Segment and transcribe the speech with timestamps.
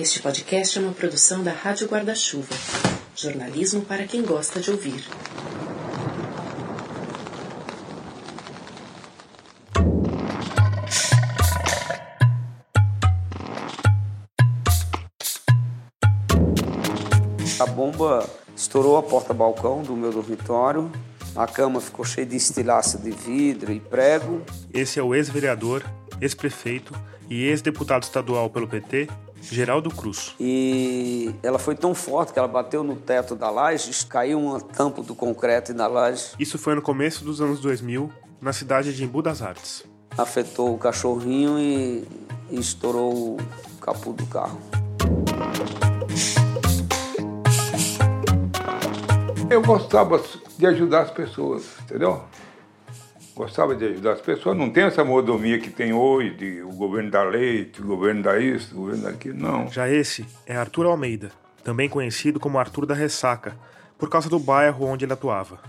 [0.00, 2.54] Este podcast é uma produção da Rádio Guarda-Chuva.
[3.16, 5.04] Jornalismo para quem gosta de ouvir.
[17.58, 18.24] A bomba
[18.54, 20.92] estourou a porta-balcão do meu dormitório.
[21.34, 24.42] A cama ficou cheia de estilhaço de vidro e prego.
[24.72, 25.82] Esse é o ex-vereador,
[26.20, 26.94] ex-prefeito
[27.28, 29.08] e ex-deputado estadual pelo PT,
[29.40, 30.34] Geraldo Cruz.
[30.38, 35.02] E ela foi tão forte que ela bateu no teto da laje, caiu uma tampa
[35.02, 36.32] do concreto da laje.
[36.38, 38.10] Isso foi no começo dos anos 2000,
[38.40, 39.84] na cidade de Embu das Artes.
[40.16, 42.06] Afetou o cachorrinho e,
[42.50, 43.38] e estourou o
[43.80, 44.58] capô do carro.
[49.50, 50.22] Eu gostava
[50.58, 52.22] de ajudar as pessoas, entendeu?
[53.38, 54.58] Gostava de ajudar as pessoas.
[54.58, 58.36] Não tem essa modomia que tem hoje, de o governo da leite, o governo da
[58.36, 59.70] isso, o governo daquilo, não.
[59.70, 61.30] Já esse é Arthur Almeida,
[61.62, 63.56] também conhecido como Arthur da Ressaca,
[63.96, 65.60] por causa do bairro onde ele atuava.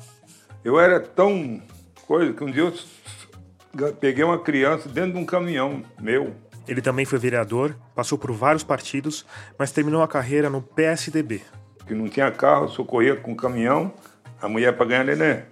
[0.63, 1.61] Eu era tão
[2.08, 6.33] coisa que um dia eu peguei uma criança dentro de um caminhão meu.
[6.67, 9.27] Ele também foi vereador, passou por vários partidos,
[9.59, 11.43] mas terminou a carreira no PSDB,
[11.86, 13.93] que não tinha carro, socorria com o caminhão,
[14.41, 15.43] a mulher para ganhar neném.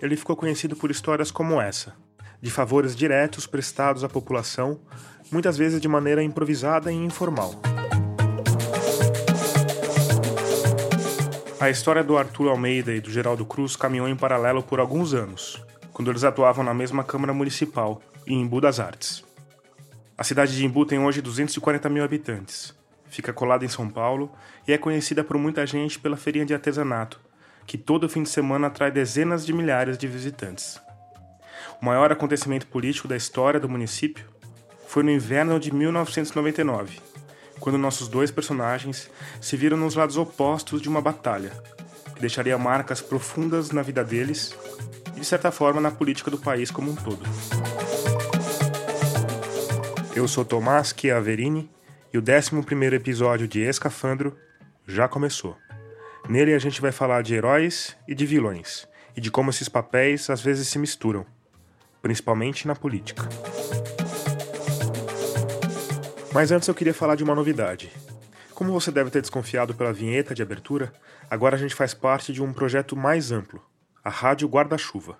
[0.00, 1.94] Ele ficou conhecido por histórias como essa,
[2.40, 4.80] de favores diretos prestados à população,
[5.30, 7.60] muitas vezes de maneira improvisada e informal.
[11.60, 15.62] A história do Arthur Almeida e do Geraldo Cruz caminhou em paralelo por alguns anos,
[15.92, 19.22] quando eles atuavam na mesma Câmara Municipal, em Embu das Artes.
[20.16, 22.74] A cidade de Embu tem hoje 240 mil habitantes
[23.10, 24.30] fica colada em São Paulo
[24.66, 27.20] e é conhecida por muita gente pela feirinha de artesanato,
[27.66, 30.80] que todo fim de semana atrai dezenas de milhares de visitantes.
[31.80, 34.26] O maior acontecimento político da história do município
[34.86, 37.00] foi no inverno de 1999,
[37.60, 41.52] quando nossos dois personagens se viram nos lados opostos de uma batalha,
[42.14, 44.54] que deixaria marcas profundas na vida deles
[45.16, 47.22] e, de certa forma, na política do país como um todo.
[50.14, 51.70] Eu sou Tomás Chiaverini
[52.12, 54.36] e o 11 episódio de Escafandro
[54.86, 55.56] já começou.
[56.30, 58.86] Nele a gente vai falar de heróis e de vilões,
[59.16, 61.26] e de como esses papéis às vezes se misturam,
[62.00, 63.28] principalmente na política.
[66.32, 67.90] Mas antes eu queria falar de uma novidade.
[68.54, 70.92] Como você deve ter desconfiado pela vinheta de abertura,
[71.28, 73.60] agora a gente faz parte de um projeto mais amplo,
[74.04, 75.18] a Rádio Guarda-Chuva,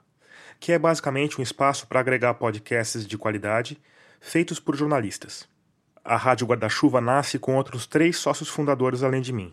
[0.60, 3.82] que é basicamente um espaço para agregar podcasts de qualidade
[4.20, 5.48] feitos por jornalistas.
[6.04, 9.52] A Rádio Guarda-Chuva nasce com outros três sócios fundadores além de mim.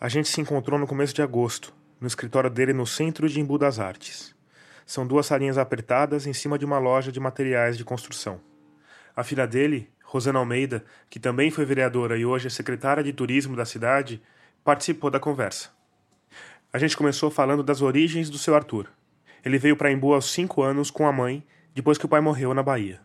[0.00, 3.58] A gente se encontrou no começo de agosto, no escritório dele no centro de Embu
[3.58, 4.34] das Artes.
[4.86, 8.40] São duas salinhas apertadas em cima de uma loja de materiais de construção.
[9.14, 13.54] A filha dele, Rosana Almeida, que também foi vereadora e hoje é secretária de turismo
[13.54, 14.22] da cidade,
[14.66, 15.70] participou da conversa.
[16.72, 18.88] A gente começou falando das origens do seu Arthur.
[19.44, 22.52] Ele veio para Embu aos 5 anos com a mãe, depois que o pai morreu
[22.52, 23.00] na Bahia.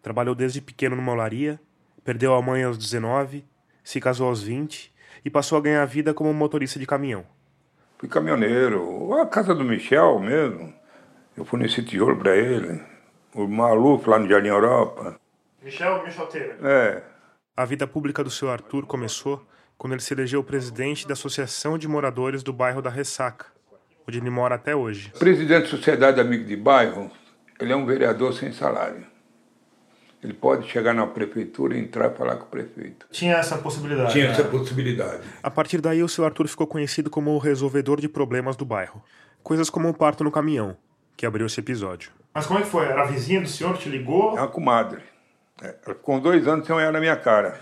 [0.00, 1.60] Trabalhou desde pequeno numa olaria,
[2.02, 3.44] perdeu a mãe aos 19,
[3.84, 4.90] se casou aos 20
[5.22, 7.26] e passou a ganhar vida como motorista de caminhão.
[7.98, 10.72] Fui caminhoneiro, a casa do Michel mesmo.
[11.36, 12.82] Eu forneci tijolo para ele.
[13.34, 15.20] O Maluf lá no Jardim Europa.
[15.62, 16.56] Michel Michel Temer.
[16.62, 17.02] É.
[17.54, 19.46] A vida pública do seu Arthur começou
[19.78, 23.46] quando ele se elegeu presidente da Associação de Moradores do bairro da Ressaca,
[24.08, 25.12] onde ele mora até hoje.
[25.18, 27.10] Presidente da Sociedade Amigo de Bairro,
[27.60, 29.04] ele é um vereador sem salário.
[30.22, 33.06] Ele pode chegar na prefeitura e entrar e falar com o prefeito.
[33.10, 34.12] Tinha essa possibilidade.
[34.12, 34.32] Tinha né?
[34.32, 35.22] essa possibilidade.
[35.42, 39.02] A partir daí, o seu Arthur ficou conhecido como o resolvedor de problemas do bairro.
[39.42, 40.76] Coisas como o parto no caminhão,
[41.16, 42.10] que abriu esse episódio.
[42.34, 42.86] Mas como é que foi?
[42.86, 44.36] Era a vizinha do senhor que te ligou?
[44.36, 45.00] É uma comadre.
[45.62, 47.60] É, ela ficou dois anos sem olhar na minha cara.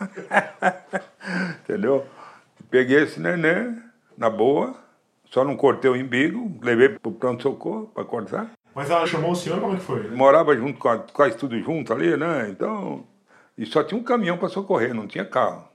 [1.64, 2.06] Entendeu?
[2.70, 3.76] Peguei esse neném,
[4.16, 4.74] na boa,
[5.24, 8.50] só não cortei o umbigo, levei pro pronto-socorro para cortar.
[8.74, 10.08] Mas ela chamou o senhor, como é que foi?
[10.10, 10.78] Morava junto
[11.12, 12.48] quase tudo junto ali, né?
[12.50, 13.04] Então.
[13.58, 15.68] E só tinha um caminhão para socorrer, não tinha carro.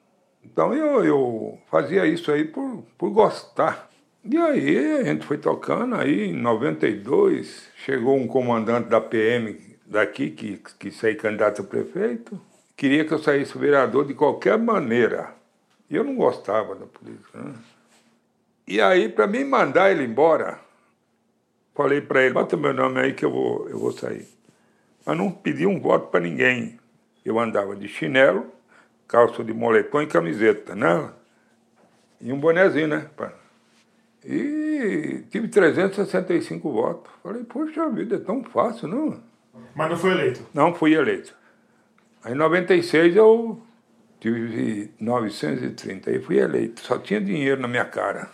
[0.43, 3.89] Então eu, eu fazia isso aí por, por gostar.
[4.23, 9.55] E aí a gente foi tocando, aí em 92 chegou um comandante da PM
[9.85, 12.39] daqui, que, que saí candidato a prefeito,
[12.75, 15.33] queria que eu saísse vereador de qualquer maneira.
[15.89, 17.39] E eu não gostava da política.
[17.39, 17.53] Né?
[18.67, 20.59] E aí, para mim mandar ele embora,
[21.73, 24.27] falei para ele, bota meu nome aí que eu vou, eu vou sair.
[25.05, 26.79] Mas não pedi um voto para ninguém.
[27.23, 28.47] Eu andava de chinelo,
[29.07, 31.11] calça de moletom e camiseta, né?
[32.19, 33.09] E um bonezinho, né?
[34.23, 37.11] E tive 365 votos.
[37.21, 39.21] Falei, poxa vida, é tão fácil, não?
[39.75, 40.41] Mas não foi eleito?
[40.53, 41.35] Não fui eleito.
[42.25, 43.61] Aí em 96 eu
[44.19, 46.81] tive 930 e fui eleito.
[46.81, 48.27] Só tinha dinheiro na minha cara.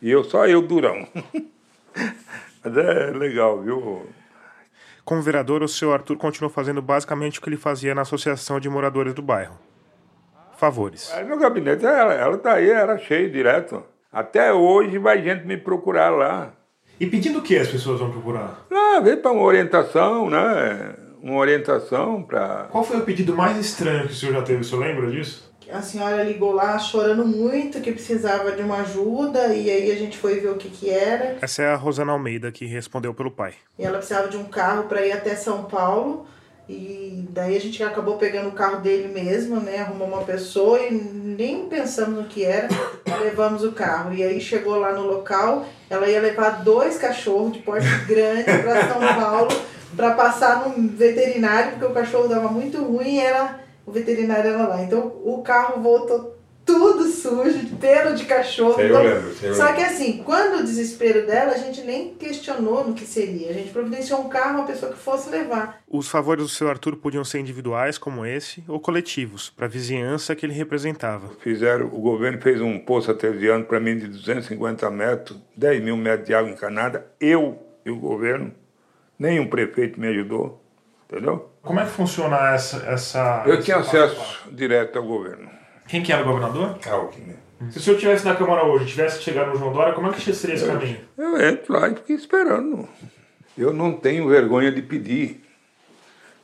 [0.00, 1.06] E eu, só eu, durão.
[2.64, 4.08] Mas é legal, viu?
[5.04, 8.70] Como vereador, o seu Arthur continuou fazendo basicamente o que ele fazia na Associação de
[8.70, 9.58] Moradores do Bairro.
[10.56, 11.12] Favores.
[11.12, 13.84] Aí no gabinete, ela, ela tá aí, era cheio direto.
[14.10, 16.54] Até hoje vai gente me procurar lá.
[16.98, 18.64] E pedindo o que as pessoas vão procurar?
[18.70, 20.94] Ah, vem para uma orientação, né?
[21.22, 22.66] Uma orientação para.
[22.70, 24.62] Qual foi o pedido mais estranho que o senhor já teve?
[24.62, 25.52] O senhor lembra disso?
[25.72, 30.18] A senhora ligou lá chorando muito, que precisava de uma ajuda, e aí a gente
[30.18, 31.38] foi ver o que que era.
[31.40, 33.54] Essa é a Rosana Almeida que respondeu pelo pai.
[33.78, 36.26] E ela precisava de um carro para ir até São Paulo.
[36.68, 39.78] E daí a gente acabou pegando o carro dele mesmo, né?
[39.78, 42.68] Arrumou uma pessoa e nem pensamos no que era,
[43.22, 44.12] levamos o carro.
[44.12, 48.88] E aí chegou lá no local, ela ia levar dois cachorros de porte grande para
[48.88, 53.92] São Paulo para passar no veterinário, porque o cachorro dava muito ruim e era, o
[53.92, 54.82] veterinário era lá.
[54.82, 56.32] Então o carro voltou
[56.64, 58.74] tudo sujo, pelo de cachorro.
[58.74, 61.82] Sei, então, eu lembro, sei, eu só que assim, quando o desespero dela, a gente
[61.82, 63.50] nem questionou no que seria.
[63.50, 65.82] A gente providenciou um carro, uma pessoa que fosse levar.
[65.88, 70.34] Os favores do seu Arthur podiam ser individuais, como esse, ou coletivos, para a vizinhança
[70.34, 71.30] que ele representava.
[71.40, 76.26] Fizeram, o governo fez um poço artesiano para mim de 250 metros, 10 mil metros
[76.26, 77.06] de água encanada.
[77.20, 78.52] Eu e o governo,
[79.18, 80.62] nenhum prefeito me ajudou,
[81.08, 81.50] entendeu?
[81.62, 82.78] Como é que funciona essa.
[82.86, 85.48] essa Eu tinha acesso direto ao governo.
[85.86, 86.78] Quem que era o governador?
[86.90, 87.36] Alckmin.
[87.70, 90.12] Se o senhor estivesse na Câmara hoje, tivesse que chegar no João Dória, como é
[90.12, 90.98] que seria esse caminho?
[91.16, 92.88] Eu entro lá e fiquei esperando.
[93.56, 95.44] Eu não tenho vergonha de pedir.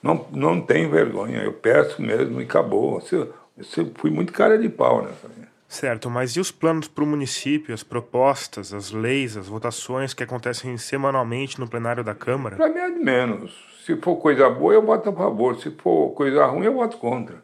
[0.01, 1.43] Não, não tenho vergonha.
[1.43, 3.03] Eu peço mesmo e acabou.
[3.11, 5.29] Eu, eu fui muito cara de pau nessa.
[5.69, 10.23] Certo, mas e os planos para o município, as propostas, as leis, as votações que
[10.23, 12.57] acontecem semanalmente no plenário da Câmara?
[12.57, 13.69] Para mim é de menos.
[13.85, 15.61] Se for coisa boa, eu voto a favor.
[15.61, 17.43] Se for coisa ruim, eu voto contra.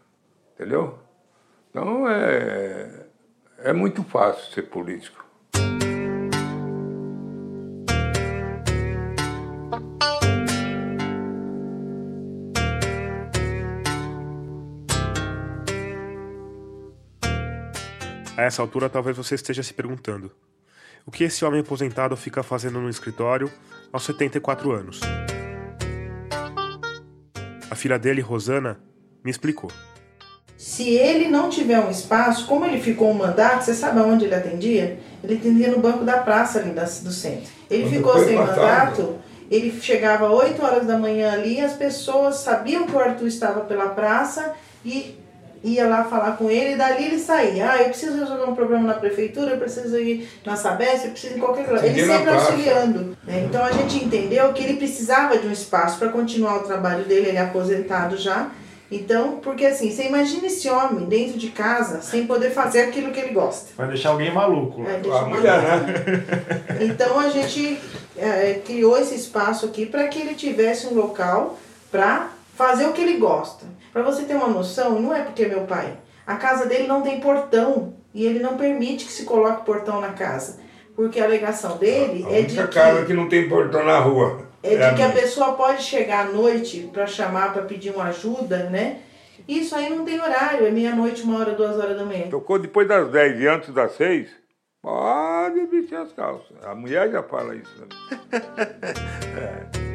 [0.54, 0.98] Entendeu?
[1.70, 3.06] Então é,
[3.58, 5.23] é muito fácil ser político.
[18.44, 20.30] Essa altura, talvez você esteja se perguntando:
[21.06, 23.50] o que esse homem aposentado fica fazendo no escritório
[23.92, 25.00] aos 74 anos?
[27.70, 28.80] A filha dele, Rosana,
[29.22, 29.70] me explicou.
[30.56, 34.34] Se ele não tiver um espaço, como ele ficou um mandato, você sabe aonde ele
[34.34, 34.98] atendia?
[35.22, 37.50] Ele atendia no banco da praça ali do centro.
[37.68, 38.56] Ele Quando ficou sem passado.
[38.56, 39.18] mandato,
[39.50, 43.90] ele chegava 8 horas da manhã ali, as pessoas sabiam que o Arthur estava pela
[43.90, 44.54] praça
[44.84, 45.18] e
[45.64, 47.70] ia lá falar com ele, e dali ele saía.
[47.72, 51.34] Ah, eu preciso resolver um problema na prefeitura, eu preciso ir na Sabesp, eu preciso
[51.34, 51.84] ir em qualquer lugar.
[51.84, 53.16] Ele sempre auxiliando.
[53.26, 53.46] né?
[53.48, 57.28] Então a gente entendeu que ele precisava de um espaço para continuar o trabalho dele,
[57.30, 58.50] ele é aposentado já.
[58.92, 63.18] Então, porque assim, você imagina esse homem dentro de casa sem poder fazer aquilo que
[63.18, 63.70] ele gosta.
[63.76, 64.84] Vai deixar alguém maluco.
[64.86, 66.24] É, A mulher, né?
[66.84, 67.80] Então a gente
[68.16, 71.58] é, criou esse espaço aqui para que ele tivesse um local
[71.90, 73.64] para fazer o que ele gosta.
[73.94, 75.96] Para você ter uma noção, não é porque é meu pai.
[76.26, 80.08] A casa dele não tem portão e ele não permite que se coloque portão na
[80.08, 80.58] casa.
[80.96, 84.48] Porque a alegação dele A é de que, casa que não tem portão na rua.
[84.64, 88.06] é de a que a pessoa pode chegar à noite para chamar, para pedir uma
[88.06, 88.98] ajuda, né?
[89.46, 92.26] Isso aí não tem horário, é meia-noite, uma hora, duas horas da manhã.
[92.28, 94.28] Tocou depois das 10 e antes das 6,
[94.82, 96.56] pode vestir as calças.
[96.64, 97.70] A mulher já fala isso.
[97.78, 97.86] Né?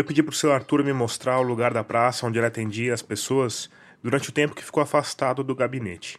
[0.00, 3.02] Eu pedi pro seu Arthur me mostrar o lugar da praça onde ele atendia as
[3.02, 3.68] pessoas
[4.02, 6.18] durante o tempo que ficou afastado do gabinete.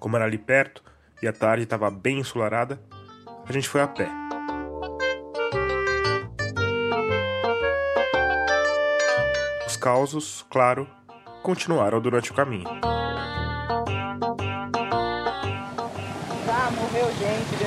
[0.00, 0.82] Como era ali perto
[1.22, 2.80] e a tarde estava bem ensolarada,
[3.46, 4.08] a gente foi a pé.
[9.66, 10.88] Os causos, claro,
[11.42, 12.66] continuaram durante o caminho.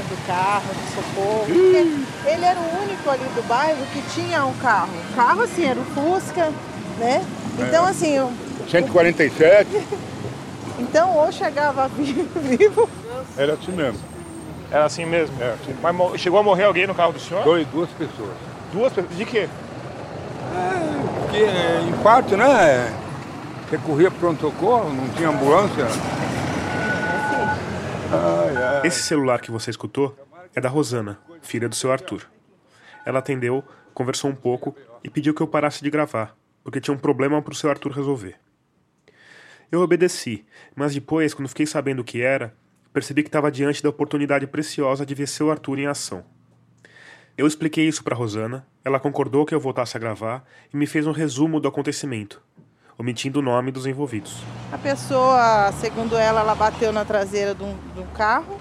[0.10, 1.46] Do carro, de socorro.
[1.46, 4.90] Porque ele era o único ali do bairro que tinha um carro.
[5.12, 6.52] O carro, assim, era o Fusca,
[6.98, 7.24] né?
[7.60, 8.32] Então, assim, eu-
[8.70, 9.68] 147,
[10.80, 12.90] então ou chegava vi- vivo,
[13.38, 14.00] era assim mesmo.
[14.72, 15.36] Era assim mesmo?
[15.42, 15.76] É, assim.
[15.82, 17.44] Mas chegou a morrer alguém no carro do senhor?
[17.44, 18.30] Dois, duas pessoas.
[18.72, 19.18] Duas pessoas.
[19.18, 19.50] De quê?
[21.22, 22.92] Porque, é, infarto, né?
[23.70, 25.86] Você corria pronto-socorro, não tinha ambulância.
[28.84, 30.18] Esse celular que você escutou
[30.56, 32.26] é da Rosana, filha do seu Arthur.
[33.06, 33.64] Ela atendeu,
[33.94, 37.52] conversou um pouco e pediu que eu parasse de gravar, porque tinha um problema para
[37.52, 38.36] o seu Arthur resolver.
[39.72, 40.44] Eu obedeci,
[40.76, 42.56] mas depois, quando fiquei sabendo o que era,
[42.92, 46.26] percebi que estava diante da oportunidade preciosa de ver seu Arthur em ação.
[47.38, 51.06] Eu expliquei isso para Rosana, ela concordou que eu voltasse a gravar e me fez
[51.06, 52.42] um resumo do acontecimento,
[53.00, 54.44] omitindo o nome dos envolvidos.
[54.74, 58.60] A pessoa, segundo ela, ela bateu na traseira de um, de um carro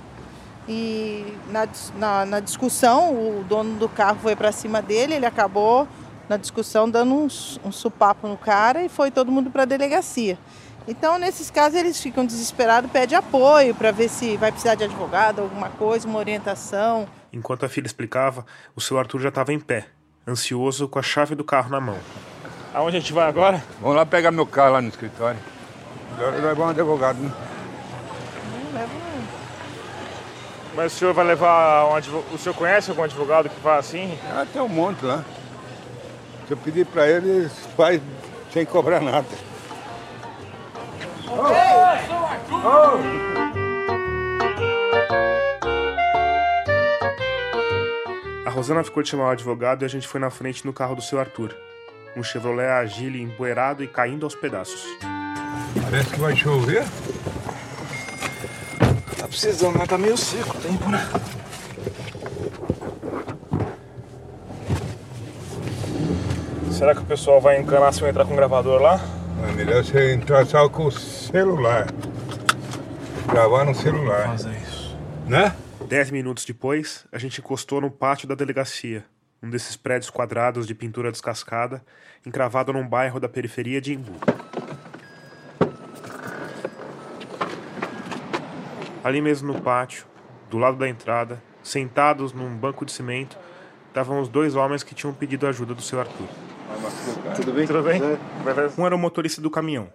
[0.69, 5.89] e na, na, na discussão o dono do carro foi para cima dele, ele acabou
[6.29, 7.27] na discussão dando um,
[7.65, 10.39] um supapo no cara e foi todo mundo para a delegacia.
[10.87, 15.43] Então, nesses casos, eles ficam desesperados, pedem apoio para ver se vai precisar de advogado,
[15.43, 17.07] alguma coisa, uma orientação.
[17.31, 19.89] Enquanto a filha explicava, o seu Arthur já estava em pé,
[20.27, 21.99] ansioso com a chave do carro na mão.
[22.75, 23.63] Aonde a gente vai agora?
[23.81, 25.39] Vamos lá pegar meu carro lá no escritório.
[26.19, 27.33] Eu levar um advogado, né?
[30.75, 32.35] Mas o senhor vai levar um advogado.
[32.35, 34.17] O senhor conhece algum advogado que vá assim?
[34.31, 35.25] Ah, tem um monte lá.
[36.47, 38.01] Se eu pedir pra eles, faz
[38.53, 39.27] sem cobrar nada.
[48.47, 50.95] A Rosana ficou de chamar o advogado e a gente foi na frente no carro
[50.95, 51.55] do seu Arthur.
[52.19, 54.85] Um Chevrolet Agile empoeirado e caindo aos pedaços.
[55.81, 56.83] Parece que vai chover.
[59.17, 61.09] Tá precisando, mas tá meio seco o tempo, né?
[66.73, 69.01] Será que o pessoal vai encanar se eu entrar com o gravador lá?
[69.49, 71.87] É melhor você entrar só com o celular.
[73.29, 74.27] Gravar no celular.
[74.27, 74.99] Fazer isso.
[75.25, 75.55] Né?
[75.87, 79.05] Dez minutos depois, a gente encostou no pátio da delegacia,
[79.43, 81.85] um desses prédios quadrados de pintura descascada,
[82.27, 84.15] encravado num bairro da periferia de Imbu.
[89.03, 90.07] Ali mesmo no pátio,
[90.51, 93.39] do lado da entrada, sentados num banco de cimento,
[93.87, 96.29] estavam os dois homens que tinham pedido ajuda do seu Arthur.
[97.37, 97.67] Tudo bem?
[97.67, 98.01] Tudo bem?
[98.77, 99.93] Um era o motorista do caminhão,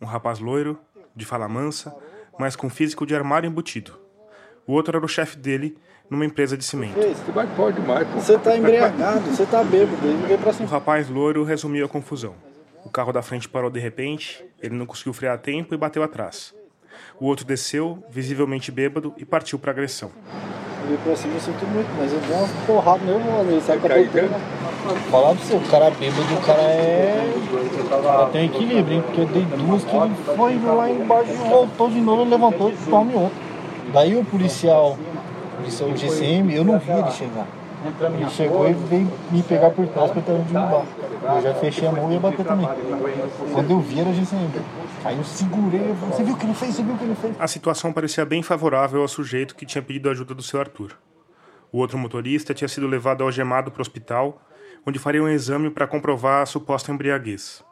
[0.00, 0.78] um rapaz loiro,
[1.14, 1.94] de fala mansa,
[2.38, 3.98] mas com físico de armário embutido.
[4.66, 5.76] O outro era o chefe dele,
[6.10, 6.94] numa empresa de cimento.
[6.94, 8.20] Você vai pode demais, pô.
[8.20, 10.68] Você tá embriagado, você tá bêbado, ele veio pra O cima.
[10.68, 12.34] rapaz loiro resumiu a confusão.
[12.84, 16.02] O carro da frente parou de repente, ele não conseguiu frear a tempo e bateu
[16.02, 16.54] atrás.
[17.18, 20.10] O outro desceu, visivelmente bêbado, e partiu para agressão.
[20.86, 23.50] Veio pra cima, eu sinto muito, mas eu dou umas porradas nele, mano.
[23.50, 23.90] Ele sai com a.
[25.10, 27.32] Falar pra você, o cara bêbado, o cara é.
[27.34, 29.02] O cara tem equilíbrio, hein?
[29.06, 32.76] Porque eu dei duas que ele foi lá embaixo voltou de novo, ele levantou e
[32.90, 33.38] tome outro.
[33.94, 34.98] Daí o policial,
[35.54, 37.46] o policial GCM, eu não vi ele chegar.
[37.84, 40.86] Ele chegou e veio me pegar por trás pra tentar me derrubar.
[41.36, 42.66] Eu já fechei a mão e ia bater também.
[43.52, 44.50] Quando eu vi era GCM.
[45.04, 46.74] Aí eu segurei, você viu o que ele fez?
[46.74, 47.34] Você viu o que ele fez?
[47.38, 50.96] A situação parecia bem favorável ao sujeito que tinha pedido ajuda do seu Arthur.
[51.70, 54.40] O outro motorista tinha sido levado algemado para o hospital,
[54.86, 57.62] onde faria um exame para comprovar a suposta embriaguez.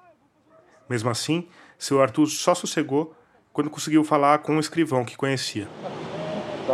[0.90, 1.48] Mesmo assim,
[1.78, 3.14] seu Arthur só sossegou
[3.52, 5.68] quando conseguiu falar com um escrivão que conhecia.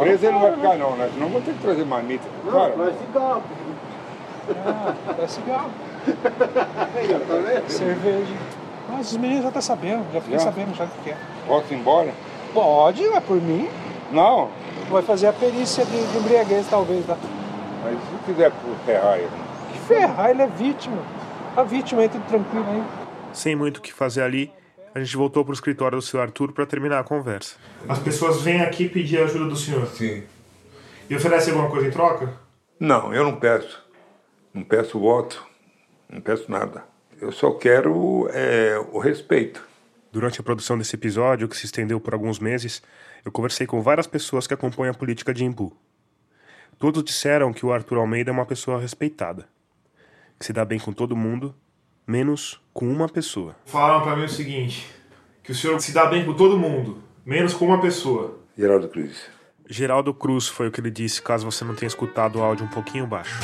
[0.00, 1.10] Preso ele não vai ficar não, né?
[1.12, 2.28] Senão vou ter que trazer marmita.
[2.50, 3.42] Cara, cigarro.
[4.66, 5.70] Ah, é cigarro.
[7.68, 8.34] Cerveja.
[8.90, 10.44] Mas os meninos já estão sabendo, já fiquei Já?
[10.44, 11.16] sabendo já o que é.
[11.46, 12.12] posso ir embora?
[12.54, 13.68] Pode, é por mim.
[14.10, 14.48] Não.
[14.90, 17.04] Vai fazer a perícia de, de embriaguez, talvez.
[17.04, 17.16] Tá?
[17.84, 19.28] Mas se quiser por ferrar ele.
[19.72, 21.02] Que ferrar, ele é vítima.
[21.54, 22.82] A vítima entra tranquilo aí.
[23.32, 24.50] Sem muito o que fazer ali,
[24.94, 27.56] a gente voltou para o escritório do seu Arthur para terminar a conversa.
[27.88, 29.86] As pessoas vêm aqui pedir ajuda do senhor.
[29.88, 30.22] Sim.
[31.08, 32.32] E oferecem alguma coisa em troca?
[32.78, 33.82] Não, eu não peço.
[34.52, 35.44] Não peço voto.
[36.08, 36.84] Não peço nada.
[37.20, 39.66] Eu só quero é, o respeito.
[40.12, 42.82] Durante a produção desse episódio, que se estendeu por alguns meses,
[43.24, 45.76] eu conversei com várias pessoas que acompanham a política de Imbu.
[46.78, 49.48] Todos disseram que o Arthur Almeida é uma pessoa respeitada,
[50.38, 51.54] que se dá bem com todo mundo,
[52.08, 53.54] menos com uma pessoa.
[53.66, 54.90] Falaram para mim o seguinte:
[55.42, 58.38] que o senhor se dá bem com todo mundo, menos com uma pessoa.
[58.56, 59.26] Geraldo Cruz.
[59.68, 62.70] Geraldo Cruz foi o que ele disse, caso você não tenha escutado o áudio um
[62.70, 63.38] pouquinho baixo.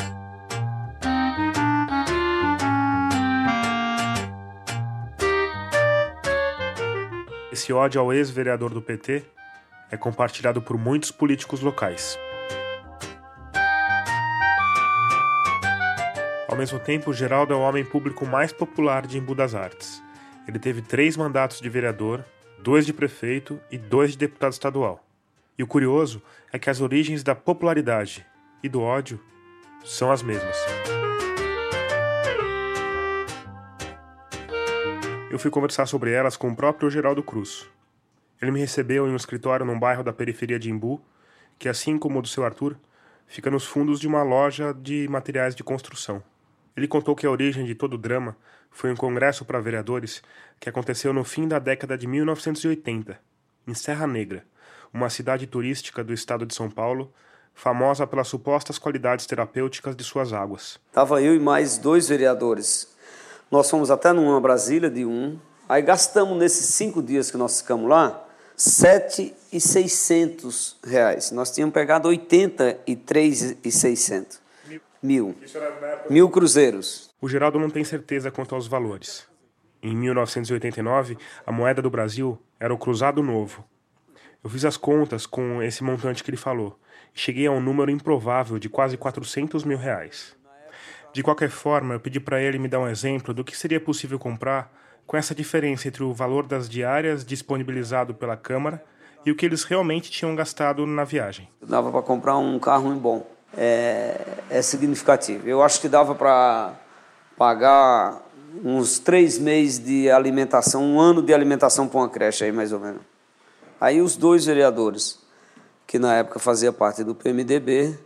[7.51, 9.23] Esse ódio ao ex-vereador do PT
[9.89, 12.17] é compartilhado por muitos políticos locais.
[16.55, 20.01] Ao mesmo tempo, Geraldo é o homem público mais popular de Embu das Artes.
[20.47, 22.23] Ele teve três mandatos de vereador,
[22.59, 25.05] dois de prefeito e dois de deputado estadual.
[25.57, 26.21] E o curioso
[26.53, 28.25] é que as origens da popularidade
[28.63, 29.19] e do ódio
[29.83, 30.55] são as mesmas.
[35.29, 37.67] Eu fui conversar sobre elas com o próprio Geraldo Cruz.
[38.41, 41.01] Ele me recebeu em um escritório num bairro da periferia de Embu,
[41.59, 42.77] que, assim como o do seu Arthur,
[43.27, 46.23] fica nos fundos de uma loja de materiais de construção.
[46.75, 48.35] Ele contou que a origem de todo o drama
[48.69, 50.21] foi um congresso para vereadores
[50.59, 53.17] que aconteceu no fim da década de 1980,
[53.65, 54.43] em Serra Negra,
[54.93, 57.13] uma cidade turística do estado de São Paulo,
[57.53, 60.77] famosa pelas supostas qualidades terapêuticas de suas águas.
[60.91, 62.93] Tava eu e mais dois vereadores.
[63.49, 65.39] Nós fomos até numa Brasília de um,
[65.69, 68.21] aí gastamos nesses cinco dias que nós ficamos lá,
[68.57, 71.31] 7,600 reais.
[71.31, 74.43] Nós tínhamos pegado 83,600
[75.01, 75.35] mil.
[76.09, 77.13] Mil cruzeiros.
[77.21, 79.27] O Geraldo não tem certeza quanto aos valores.
[79.81, 83.63] Em 1989, a moeda do Brasil era o cruzado novo.
[84.43, 86.79] Eu fiz as contas com esse montante que ele falou
[87.15, 90.35] e cheguei a um número improvável de quase 400 mil reais.
[91.13, 94.19] De qualquer forma, eu pedi para ele me dar um exemplo do que seria possível
[94.19, 94.71] comprar
[95.07, 98.83] com essa diferença entre o valor das diárias disponibilizado pela Câmara
[99.25, 101.49] e o que eles realmente tinham gastado na viagem.
[101.61, 103.25] Dava para comprar um carro em bom.
[103.57, 104.19] É,
[104.49, 105.47] é significativo.
[105.47, 106.73] Eu acho que dava para
[107.37, 108.21] pagar
[108.63, 112.79] uns três meses de alimentação, um ano de alimentação para uma creche aí, mais ou
[112.79, 113.01] menos.
[113.79, 115.19] Aí os dois vereadores,
[115.85, 117.97] que na época fazia parte do PMDB,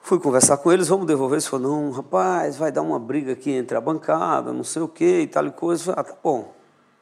[0.00, 1.36] fui conversar com eles, vamos devolver.
[1.36, 4.88] Eles falaram, não, rapaz, vai dar uma briga aqui entre a bancada, não sei o
[4.88, 5.82] quê e tal e coisa.
[5.82, 6.54] Eu falei, ah, tá bom,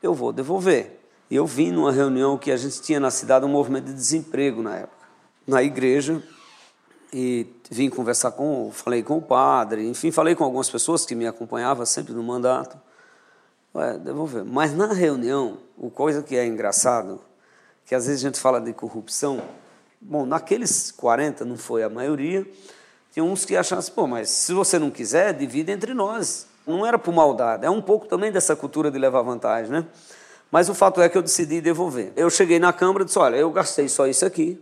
[0.02, 0.98] eu vou devolver.
[1.30, 4.62] E eu vim numa reunião que a gente tinha na cidade, um movimento de desemprego
[4.62, 5.06] na época,
[5.46, 6.22] na igreja,
[7.12, 11.26] e vim conversar com, falei com o padre, enfim, falei com algumas pessoas que me
[11.26, 12.78] acompanhavam sempre no mandato.
[13.74, 14.44] Ué, devolver.
[14.44, 17.20] Mas na reunião, o coisa que é engraçado,
[17.86, 19.42] que às vezes a gente fala de corrupção,
[20.00, 22.46] bom, naqueles 40 não foi a maioria,
[23.12, 26.46] tinha uns que achavam assim, pô, mas se você não quiser, divide entre nós.
[26.66, 29.86] Não era por maldade, é um pouco também dessa cultura de levar vantagem, né?
[30.50, 32.12] Mas o fato é que eu decidi devolver.
[32.14, 34.60] Eu cheguei na Câmara e disse, olha, eu gastei só isso aqui,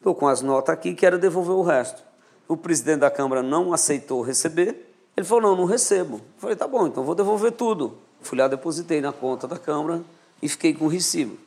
[0.00, 2.02] estou com as notas aqui, quero devolver o resto.
[2.48, 6.16] O presidente da Câmara não aceitou receber, ele falou, não, não recebo.
[6.16, 7.98] Eu falei, tá bom, então vou devolver tudo.
[8.22, 10.02] Fui lá, depositei na conta da Câmara
[10.42, 11.38] e fiquei com o recibo.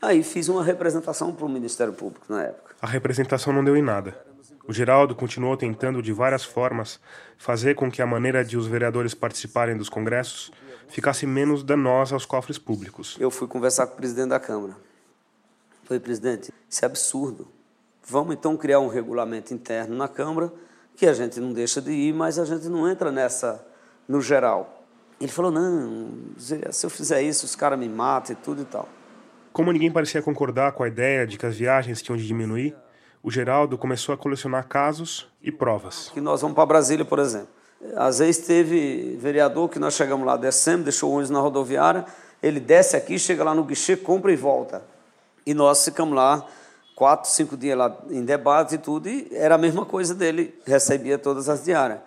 [0.00, 2.74] Aí fiz uma representação para o Ministério Público na época.
[2.80, 4.16] A representação não deu em nada.
[4.66, 7.00] O Geraldo continuou tentando de várias formas
[7.36, 10.52] fazer com que a maneira de os vereadores participarem dos congressos
[10.88, 13.16] ficasse menos danosa aos cofres públicos.
[13.18, 14.76] Eu fui conversar com o presidente da Câmara.
[15.84, 17.48] Falei, presidente, isso é absurdo.
[18.10, 20.52] Vamos então criar um regulamento interno na Câmara
[20.96, 23.64] que a gente não deixa de ir, mas a gente não entra nessa
[24.08, 24.82] no geral.
[25.20, 28.88] Ele falou: não, se eu fizer isso, os caras me matam e tudo e tal.
[29.52, 32.74] Como ninguém parecia concordar com a ideia de que as viagens tinham de diminuir,
[33.22, 36.10] o Geraldo começou a colecionar casos e provas.
[36.12, 37.48] Que nós vamos para Brasília, por exemplo.
[37.94, 42.04] Às vezes teve vereador que nós chegamos lá, descemos, deixou o ônibus na rodoviária,
[42.42, 44.82] ele desce aqui, chega lá no guichê, compra e volta.
[45.46, 46.44] E nós ficamos lá
[47.00, 51.16] quatro, cinco dias lá em debate e tudo, e era a mesma coisa dele, recebia
[51.16, 51.98] todas as diárias.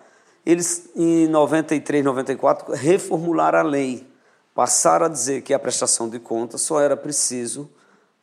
[0.46, 4.06] Eles, em 93, 94, reformularam a lei,
[4.54, 7.68] passaram a dizer que a prestação de contas só era preciso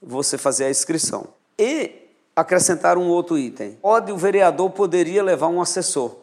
[0.01, 1.25] você fazer a inscrição.
[1.59, 3.77] E acrescentaram um outro item.
[3.81, 6.15] Pode o vereador poderia levar um assessor.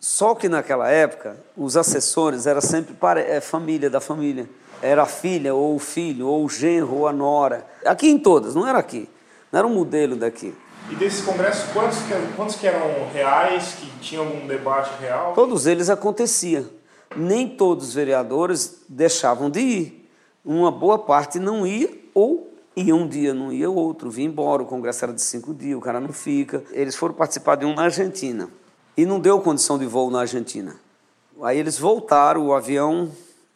[0.00, 4.50] Só que naquela época, os assessores eram sempre para, é, família da família.
[4.82, 7.64] Era a filha, ou o filho, ou o genro, ou a nora.
[7.84, 9.08] Aqui em todas, não era aqui.
[9.54, 10.52] Não era um modelo daqui.
[10.90, 15.32] E desses congressos, quantos que, quantos que eram reais, que tinham algum debate real?
[15.32, 16.68] Todos eles acontecia.
[17.14, 20.10] Nem todos os vereadores deixavam de ir.
[20.44, 24.66] Uma boa parte não ia ou ia um dia, não ia outro, vinha embora, o
[24.66, 26.64] congresso era de cinco dias, o cara não fica.
[26.72, 28.48] Eles foram participar de um na Argentina
[28.96, 30.74] e não deu condição de voo na Argentina.
[31.40, 33.08] Aí eles voltaram, o avião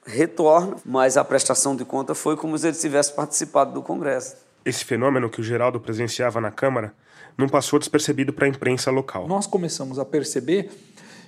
[0.07, 4.47] retorna, mas a prestação de conta foi como se eles tivessem participado do congresso.
[4.69, 6.93] Esse fenômeno que o Geraldo presenciava na Câmara
[7.39, 9.27] não passou despercebido para a imprensa local.
[9.27, 10.71] Nós começamos a perceber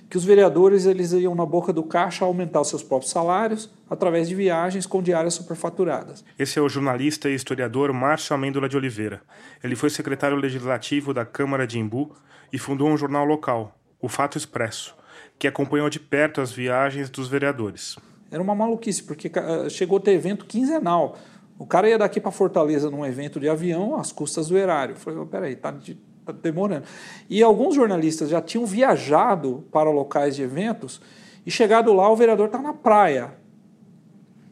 [0.07, 4.29] que os vereadores eles iam na boca do caixa aumentar os seus próprios salários através
[4.29, 6.23] de viagens com diárias superfaturadas.
[6.37, 9.23] Esse é o jornalista e historiador Márcio Amêndola de Oliveira.
[9.63, 12.15] Ele foi secretário legislativo da Câmara de Embu
[12.53, 14.95] e fundou um jornal local, o Fato Expresso,
[15.39, 17.97] que acompanhou de perto as viagens dos vereadores.
[18.29, 19.31] Era uma maluquice, porque
[19.71, 21.17] chegou a ter evento quinzenal.
[21.61, 24.93] O cara ia daqui para Fortaleza num evento de avião às custas do erário.
[24.93, 26.85] Eu falei, oh, peraí, tá de Está demorando.
[27.29, 31.01] E alguns jornalistas já tinham viajado para locais de eventos
[31.45, 33.33] e chegado lá, o vereador está na praia.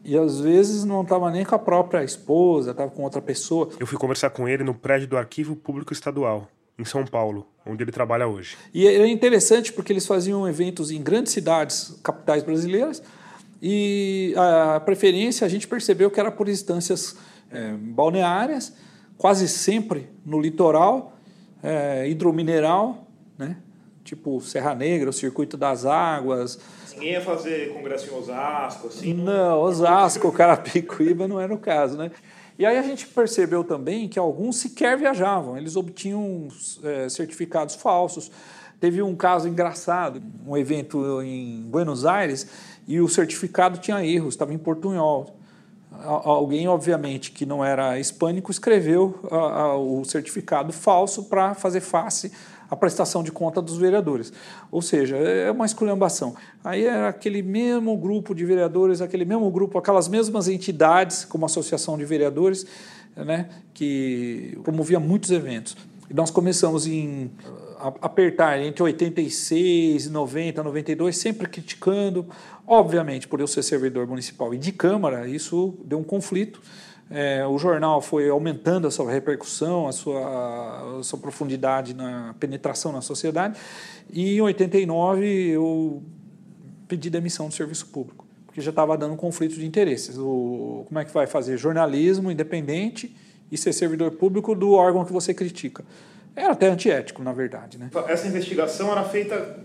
[0.04, 3.68] E às vezes não estava nem com a própria esposa, estava com outra pessoa.
[3.78, 7.84] Eu fui conversar com ele no prédio do Arquivo Público Estadual, em São Paulo, onde
[7.84, 8.56] ele trabalha hoje.
[8.74, 13.02] E é interessante porque eles faziam eventos em grandes cidades, capitais brasileiras,
[13.62, 17.16] e a preferência a gente percebeu que era por instâncias
[17.50, 18.72] é, balneárias,
[19.18, 21.16] quase sempre no litoral,
[21.62, 23.56] é, hidromineral, né?
[24.02, 26.58] tipo Serra Negra, o Circuito das Águas.
[26.94, 29.14] Ninguém ia fazer congresso em Osasco, assim?
[29.14, 32.10] Não, Osasco, Carapicuíba não era o caso, né?
[32.58, 36.48] E aí a gente percebeu também que alguns sequer viajavam, eles obtinham
[36.82, 38.30] é, certificados falsos.
[38.78, 42.48] Teve um caso engraçado, um evento em Buenos Aires,
[42.90, 45.36] e o certificado tinha erros, estava em portunhol.
[46.02, 49.20] Alguém, obviamente, que não era hispânico, escreveu
[49.78, 52.32] o certificado falso para fazer face
[52.68, 54.32] à prestação de conta dos vereadores.
[54.72, 56.34] Ou seja, é uma esculhambação.
[56.64, 61.46] Aí era aquele mesmo grupo de vereadores, aquele mesmo grupo, aquelas mesmas entidades, como a
[61.46, 62.66] Associação de Vereadores,
[63.14, 65.76] né, que promovia muitos eventos.
[66.10, 67.30] E nós começamos em
[68.00, 72.26] apertar entre 86, 90, 92, sempre criticando.
[72.66, 76.60] Obviamente, por eu ser servidor municipal e de Câmara, isso deu um conflito.
[77.10, 82.92] É, o jornal foi aumentando a sua repercussão, a sua, a sua profundidade na penetração
[82.92, 83.58] na sociedade.
[84.12, 86.02] E em 89 eu
[86.86, 90.16] pedi demissão do serviço público, porque já estava dando um conflito de interesses.
[90.18, 93.14] O, como é que vai fazer jornalismo independente
[93.50, 95.84] e ser servidor público do órgão que você critica?
[96.34, 97.78] Era até antiético, na verdade.
[97.78, 97.90] Né?
[98.08, 99.58] Essa investigação era feita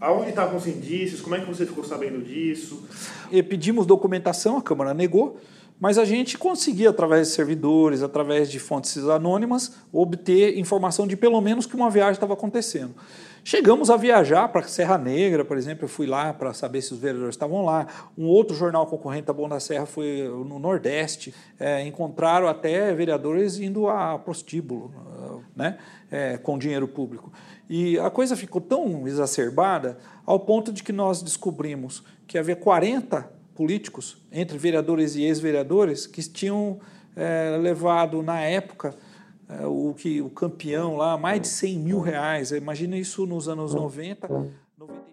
[0.00, 1.20] Aonde estavam os indícios?
[1.20, 2.86] Como é que você ficou sabendo disso?
[3.30, 5.40] E pedimos documentação, a Câmara negou,
[5.80, 11.40] mas a gente conseguia, através de servidores, através de fontes anônimas, obter informação de pelo
[11.40, 12.94] menos que uma viagem estava acontecendo.
[13.48, 16.98] Chegamos a viajar para Serra Negra, por exemplo, eu fui lá para saber se os
[16.98, 17.86] vereadores estavam lá.
[18.18, 21.32] Um outro jornal concorrente da Bom da Serra foi no Nordeste.
[21.56, 24.92] É, encontraram até vereadores indo a prostíbulo,
[25.54, 25.78] né,
[26.10, 27.32] é, com dinheiro público.
[27.70, 33.30] E a coisa ficou tão exacerbada ao ponto de que nós descobrimos que havia 40
[33.54, 36.80] políticos, entre vereadores e ex-vereadores, que tinham
[37.14, 38.92] é, levado, na época,
[39.48, 42.50] é, o, que, o campeão lá, mais de 100 mil reais.
[42.50, 44.28] Imagina isso nos anos 90.
[44.28, 45.06] 90...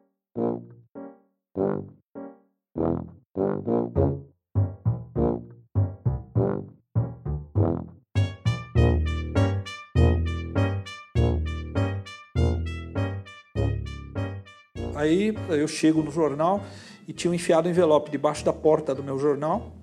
[14.95, 16.63] Aí eu chego no jornal
[17.05, 19.73] e tinha enfiado o envelope debaixo da porta do meu jornal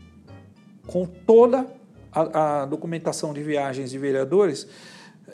[0.86, 1.79] com toda
[2.12, 4.66] a, a documentação de viagens de vereadores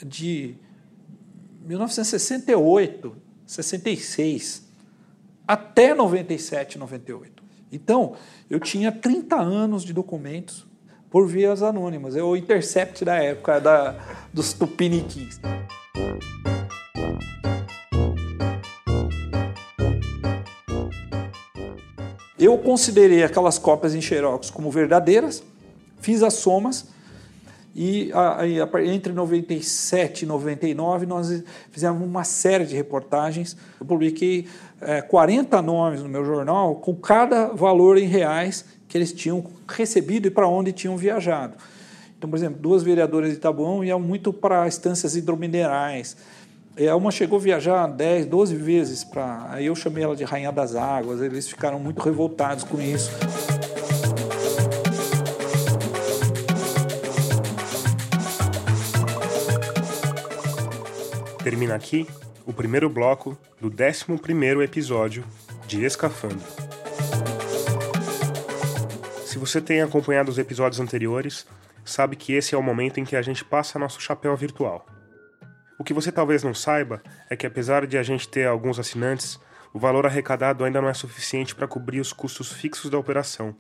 [0.05, 0.55] de
[1.65, 4.67] 1968, 66
[5.47, 7.43] até 97, 98.
[7.71, 8.15] Então,
[8.49, 10.67] eu tinha 30 anos de documentos
[11.11, 12.17] por vias anônimas.
[12.17, 13.95] É o intercept da época da,
[14.33, 15.41] dos tupiniquins.
[22.39, 25.43] Eu considerei aquelas cópias em xerox como verdadeiras,
[26.07, 26.87] fiz as somas
[27.75, 28.13] e
[28.85, 31.43] entre 97 e 99 nós
[31.73, 33.57] fizemos uma série de reportagens.
[33.81, 34.47] Eu publiquei
[34.81, 40.29] é, 40 nomes no meu jornal com cada valor em reais que eles tinham recebido
[40.29, 41.57] e para onde tinham viajado.
[42.17, 46.17] Então, por exemplo, duas vereadoras de Tabuão iam muito para estâncias hidrominerais.
[46.77, 49.49] É, uma chegou a viajar 10, 12 vezes para.
[49.51, 53.11] Aí eu chamei ela de Rainha das Águas, eles ficaram muito revoltados com isso.
[61.47, 62.09] Termina aqui
[62.45, 65.25] o primeiro bloco do 11 episódio
[65.69, 66.43] de Escafando.
[69.25, 71.47] Se você tem acompanhado os episódios anteriores,
[71.85, 74.85] sabe que esse é o momento em que a gente passa nosso chapéu virtual.
[75.79, 79.39] O que você talvez não saiba é que, apesar de a gente ter alguns assinantes,
[79.73, 83.55] o valor arrecadado ainda não é suficiente para cobrir os custos fixos da operação,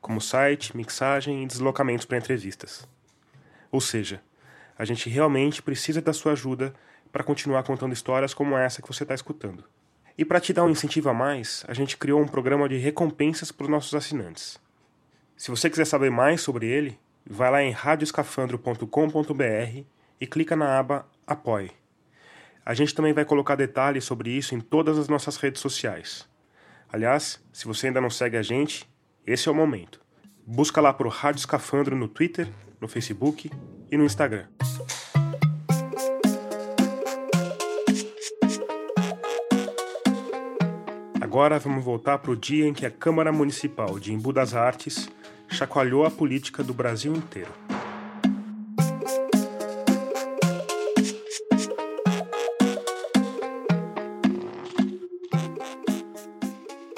[0.00, 2.84] como site, mixagem e deslocamentos para entrevistas.
[3.70, 4.20] Ou seja,
[4.76, 6.74] a gente realmente precisa da sua ajuda
[7.12, 9.64] para continuar contando histórias como essa que você está escutando.
[10.16, 13.52] E para te dar um incentivo a mais, a gente criou um programa de recompensas
[13.52, 14.58] para os nossos assinantes.
[15.36, 19.84] Se você quiser saber mais sobre ele, vai lá em radioscafandro.com.br
[20.20, 21.70] e clica na aba Apoie.
[22.66, 26.28] A gente também vai colocar detalhes sobre isso em todas as nossas redes sociais.
[26.92, 28.88] Aliás, se você ainda não segue a gente,
[29.26, 30.00] esse é o momento.
[30.44, 32.48] Busca lá pro Rádio Escafandro no Twitter,
[32.80, 33.50] no Facebook
[33.90, 34.46] e no Instagram.
[41.28, 45.10] Agora vamos voltar para o dia em que a Câmara Municipal de Embu das Artes
[45.46, 47.50] chacoalhou a política do Brasil inteiro.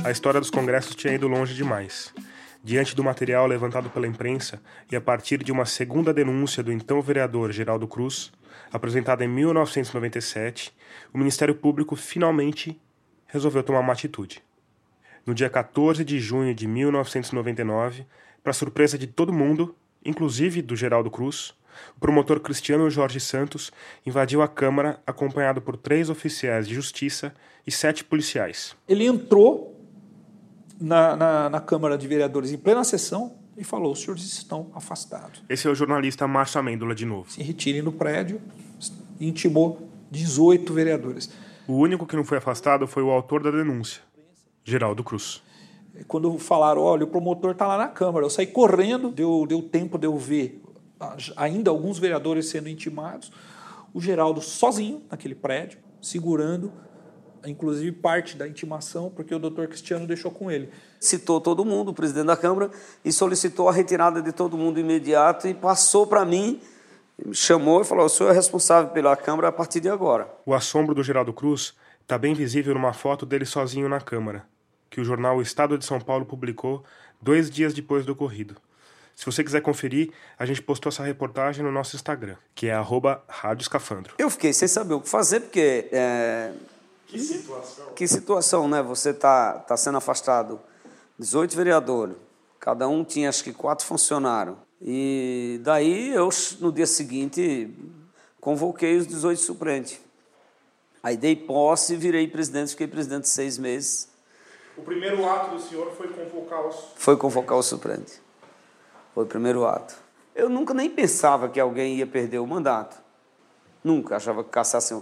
[0.05, 2.15] A história dos congressos tinha ido longe demais.
[2.63, 4.63] Diante do material levantado pela imprensa
[4.93, 8.31] e a partir de uma segunda denúncia do então vereador Geraldo Cruz,
[8.73, 10.73] apresentada em 1997,
[11.13, 12.81] o Ministério Público finalmente
[13.33, 14.43] resolveu tomar uma atitude.
[15.27, 18.07] No dia 14 de junho de 1999,
[18.43, 21.55] para surpresa de todo mundo, inclusive do Geraldo Cruz,
[21.97, 23.71] o promotor Cristiano Jorge Santos
[24.05, 27.35] invadiu a Câmara acompanhado por três oficiais de justiça
[27.67, 28.75] e sete policiais.
[28.89, 29.79] Ele entrou
[30.81, 35.43] na, na, na Câmara de Vereadores em plena sessão e falou: os senhores estão afastados.
[35.49, 37.31] Esse é o jornalista Márcio Amêndola de novo.
[37.31, 38.41] Se retirem do prédio
[39.19, 41.31] e intimou 18 vereadores.
[41.71, 44.03] O único que não foi afastado foi o autor da denúncia,
[44.65, 45.41] Geraldo Cruz.
[46.09, 49.97] Quando falaram, olha, o promotor está lá na Câmara, eu saí correndo, deu, deu tempo
[49.97, 50.61] de eu ver
[51.37, 53.31] ainda alguns vereadores sendo intimados,
[53.95, 56.73] o Geraldo sozinho naquele prédio, segurando
[57.47, 60.71] inclusive parte da intimação, porque o doutor Cristiano deixou com ele.
[60.99, 62.73] Citou todo mundo, o presidente da Câmara,
[63.05, 66.61] e solicitou a retirada de todo mundo imediato e passou para mim,
[67.25, 70.29] me chamou e falou: o senhor é responsável pela Câmara a partir de agora.
[70.45, 74.45] O assombro do Geraldo Cruz está bem visível numa foto dele sozinho na Câmara,
[74.89, 76.83] que o jornal o Estado de São Paulo publicou
[77.21, 78.57] dois dias depois do ocorrido.
[79.15, 83.23] Se você quiser conferir, a gente postou essa reportagem no nosso Instagram, que é arroba
[83.29, 84.15] Rádio Escafandro.
[84.17, 86.53] Eu fiquei sem saber o que fazer, porque é,
[87.07, 87.87] que situação.
[87.95, 88.83] Que situação, né?
[88.83, 90.59] Você está tá sendo afastado
[91.19, 92.17] 18 vereadores,
[92.59, 94.57] cada um tinha acho que quatro funcionários.
[94.81, 96.29] E daí eu,
[96.61, 97.71] no dia seguinte,
[98.41, 100.01] convoquei os 18 suplentes.
[101.03, 104.09] Aí dei posse e virei presidente, fiquei presidente seis meses.
[104.77, 106.77] O primeiro ato do senhor foi convocar os.
[106.97, 108.21] Foi convocar o suplente.
[109.15, 109.95] Foi o primeiro ato.
[110.35, 112.97] Eu nunca nem pensava que alguém ia perder o mandato.
[113.83, 114.95] Nunca achava que cassasse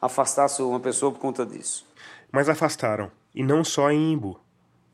[0.00, 1.86] afastasse uma pessoa por conta disso.
[2.30, 4.38] Mas afastaram, e não só em Imbu.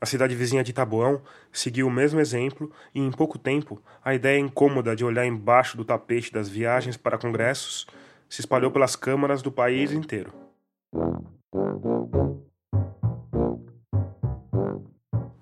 [0.03, 4.37] A cidade vizinha de Itabuão seguiu o mesmo exemplo e, em pouco tempo, a ideia
[4.37, 7.87] incômoda de olhar embaixo do tapete das viagens para congressos
[8.27, 10.33] se espalhou pelas câmaras do país inteiro.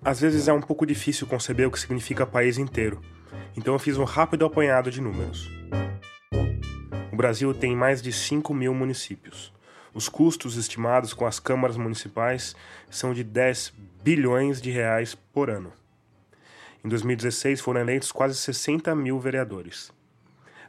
[0.04, 3.02] Às vezes é um pouco difícil conceber o que significa país inteiro,
[3.56, 5.50] então eu fiz um rápido apanhado de números.
[7.12, 9.52] O Brasil tem mais de 5 mil municípios.
[9.92, 12.54] Os custos estimados com as câmaras municipais
[12.88, 15.72] são de 10 bilhões de reais por ano.
[16.84, 19.92] Em 2016 foram eleitos quase 60 mil vereadores.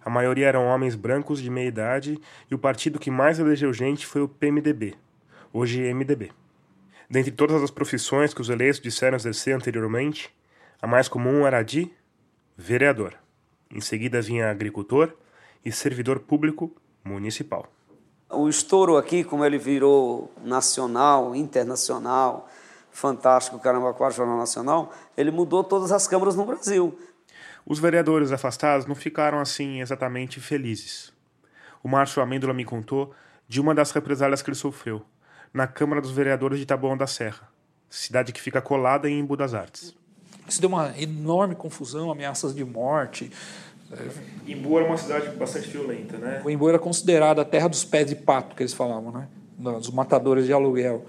[0.06, 2.20] A maioria eram homens brancos de meia idade
[2.50, 4.96] e o partido que mais elegeu gente foi o PMDB,
[5.52, 6.32] hoje MDB.
[7.10, 10.34] Dentre todas as profissões que os eleitos disseram exercer anteriormente,
[10.82, 11.92] a mais comum era a de
[12.58, 13.14] vereador.
[13.72, 15.14] Em seguida vinha agricultor,
[15.66, 16.72] e servidor público
[17.04, 17.72] municipal.
[18.30, 22.50] O estouro aqui, como ele virou nacional, internacional,
[22.94, 26.98] fantástico, Carambaquara Jornal Nacional, ele mudou todas as câmaras no Brasil.
[27.66, 31.12] Os vereadores afastados não ficaram assim exatamente felizes.
[31.84, 33.14] O Márcio Amêndola me contou
[33.48, 35.02] de uma das represálias que ele sofreu,
[35.54, 37.50] na Câmara dos Vereadores de Taboão da Serra,
[37.90, 39.96] cidade que fica colada em Embu das Artes.
[40.48, 43.32] Isso deu uma enorme confusão, ameaças de morte,
[44.48, 46.42] Imbu era uma cidade bastante violenta, né?
[46.44, 49.28] O Imbu era considerado a terra dos pés de pato, que eles falavam, né?
[49.58, 51.06] Dos matadores de aluguel.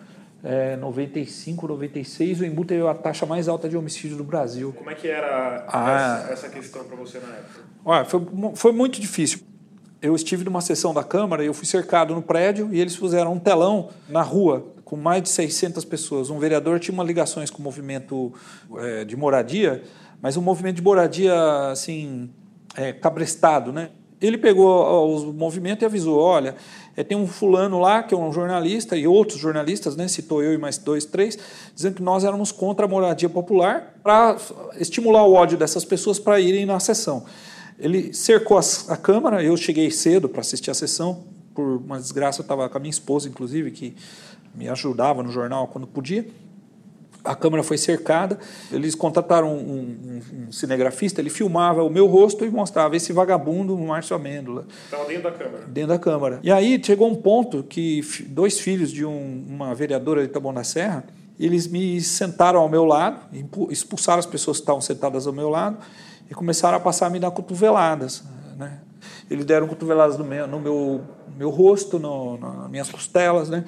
[0.46, 4.74] É, 95, 96, o Imbu teve a taxa mais alta de homicídio do Brasil.
[4.76, 7.62] Como é que era ah, essa, essa, questão para você na época?
[7.82, 8.20] Olha, foi,
[8.54, 9.40] foi muito difícil.
[10.02, 13.32] Eu estive numa sessão da Câmara e eu fui cercado no prédio e eles fizeram
[13.32, 16.28] um telão na rua com mais de 600 pessoas.
[16.28, 18.30] Um vereador tinha uma ligações com o movimento
[18.76, 19.82] é, de moradia,
[20.20, 21.34] mas um movimento de moradia,
[21.70, 22.30] assim,
[22.76, 23.90] é, cabrestado, né?
[24.24, 26.54] Ele pegou os movimentos e avisou: olha,
[26.96, 30.08] é, tem um fulano lá que é um jornalista e outros jornalistas, né?
[30.08, 31.38] Citou eu e mais dois, três,
[31.74, 34.36] dizendo que nós éramos contra a moradia popular para
[34.78, 37.24] estimular o ódio dessas pessoas para irem na sessão.
[37.78, 42.40] Ele cercou a, a Câmara, eu cheguei cedo para assistir a sessão, por uma desgraça,
[42.40, 43.94] eu estava com a minha esposa, inclusive, que
[44.54, 46.26] me ajudava no jornal quando podia
[47.24, 48.38] a câmera foi cercada,
[48.70, 53.76] eles contrataram um, um, um, cinegrafista, ele filmava o meu rosto e mostrava esse vagabundo,
[53.78, 54.66] Márcio Amêndola.
[54.84, 55.64] Estava dentro da câmara.
[55.66, 56.40] Dentro da câmara.
[56.42, 60.62] E aí chegou um ponto que dois filhos de um, uma vereadora de Taboão da
[60.62, 61.04] Serra,
[61.40, 63.20] eles me sentaram ao meu lado,
[63.70, 65.78] expulsaram as pessoas que estavam sentadas ao meu lado
[66.30, 68.22] e começaram a passar a me dar cotoveladas.
[68.56, 68.80] Né?
[69.30, 71.00] Eles deram cotoveladas no meu, no meu,
[71.36, 73.64] meu rosto, no, nas minhas costelas, né?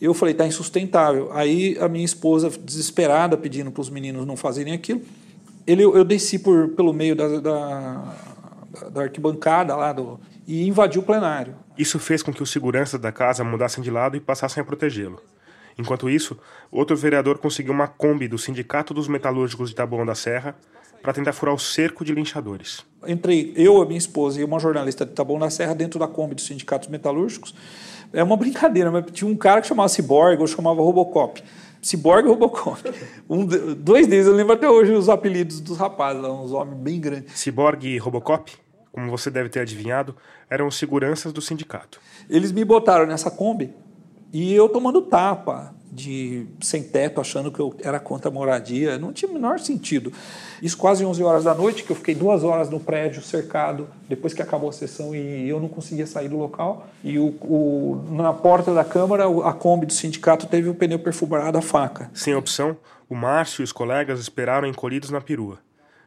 [0.00, 1.30] Eu falei, tá insustentável.
[1.32, 5.02] Aí a minha esposa, desesperada, pedindo para os meninos não fazerem aquilo,
[5.66, 8.14] ele, eu desci por, pelo meio da, da,
[8.90, 11.54] da arquibancada lá do, e invadi o plenário.
[11.76, 15.20] Isso fez com que os seguranças da casa mudassem de lado e passassem a protegê-lo.
[15.78, 16.36] Enquanto isso,
[16.72, 20.56] outro vereador conseguiu uma Kombi do Sindicato dos Metalúrgicos de Taboão da Serra
[21.02, 22.84] para tentar furar o cerco de linchadores.
[23.06, 26.34] Entrei eu, a minha esposa e uma jornalista de Taboão da Serra dentro da Kombi
[26.34, 27.54] dos Sindicatos Metalúrgicos.
[28.12, 31.42] É uma brincadeira, mas tinha um cara que chamava Cyborg, ou chamava Robocop.
[31.82, 32.82] Cyborg e Robocop.
[33.30, 37.38] Um, dois deles, eu lembro até hoje os apelidos dos rapazes, uns homens bem grandes.
[37.38, 38.50] Cyborg e Robocop,
[38.90, 40.16] como você deve ter adivinhado,
[40.48, 42.00] eram seguranças do sindicato.
[42.30, 43.74] Eles me botaram nessa Kombi
[44.32, 49.12] e eu tomando tapa, de sem teto, achando que eu era contra a moradia, não
[49.12, 50.12] tinha o menor sentido.
[50.62, 54.34] Isso quase 11 horas da noite, que eu fiquei duas horas no prédio cercado, depois
[54.34, 56.86] que acabou a sessão e eu não conseguia sair do local.
[57.02, 61.58] E o, o na porta da Câmara, a Kombi do sindicato teve o pneu perfurado
[61.58, 62.10] a faca.
[62.12, 62.76] Sem opção,
[63.08, 65.58] o Márcio e os colegas esperaram encolhidos na perua.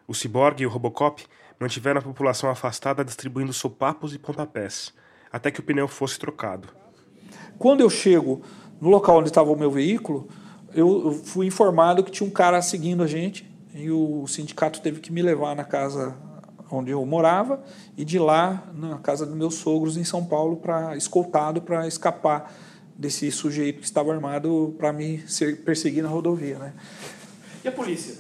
[0.08, 1.24] O Cyborg e o Robocop
[1.60, 4.94] mantiveram a população afastada distribuindo sopapos e pontapés,
[5.32, 6.68] até que o pneu fosse trocado.
[7.58, 8.42] Quando eu chego
[8.82, 10.28] no local onde estava o meu veículo,
[10.74, 15.12] eu fui informado que tinha um cara seguindo a gente e o sindicato teve que
[15.12, 16.16] me levar na casa
[16.72, 17.62] onde eu morava
[17.98, 22.52] e de lá na casa dos meus sogros em São Paulo para escoltado para escapar
[22.98, 25.24] desse sujeito que estava armado para me
[25.66, 26.74] perseguir na rodovia, né?
[27.64, 28.16] E a polícia?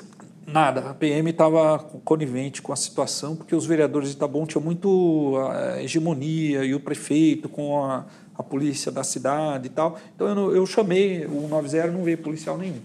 [0.45, 0.89] Nada.
[0.89, 5.84] A PM estava conivente com a situação porque os vereadores de Itabon tinham muito eh,
[5.84, 8.06] hegemonia e o prefeito com a
[8.38, 9.98] a polícia da cidade e tal.
[10.15, 12.80] Então eu, eu chamei o 90 não veio policial nenhum.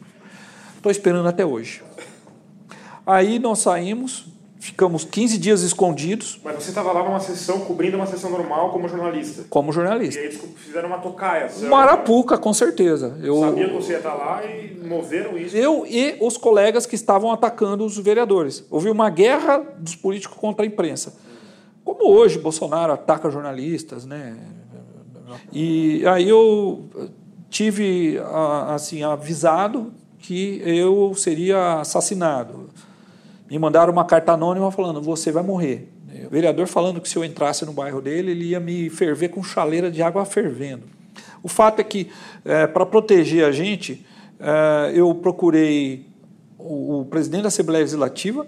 [0.76, 1.82] Estou esperando até hoje.
[3.06, 4.26] Aí nós saímos,
[4.58, 6.40] ficamos 15 dias escondidos.
[6.42, 9.44] Mas você estava lá numa sessão, cobrindo uma sessão normal como jornalista?
[9.48, 10.20] Como jornalista.
[10.20, 11.48] E aí eles fizeram uma tocaia.
[11.62, 13.16] Uma arapuca, com certeza.
[13.22, 15.56] Eu sabia que você ia estar lá e moveram isso.
[15.56, 18.64] Eu e os colegas que estavam atacando os vereadores.
[18.70, 21.14] Houve uma guerra dos políticos contra a imprensa.
[21.84, 24.36] Como hoje Bolsonaro ataca jornalistas, né?
[25.52, 26.88] E aí eu
[27.50, 28.20] tive
[28.68, 32.68] assim avisado que eu seria assassinado.
[33.50, 35.92] Me mandaram uma carta anônima falando: você vai morrer.
[36.26, 39.42] O vereador falando que se eu entrasse no bairro dele, ele ia me ferver com
[39.42, 40.82] chaleira de água fervendo.
[41.42, 42.10] O fato é que,
[42.44, 44.04] é, para proteger a gente,
[44.40, 46.06] é, eu procurei
[46.58, 48.46] o, o, presidente da Assembleia Legislativa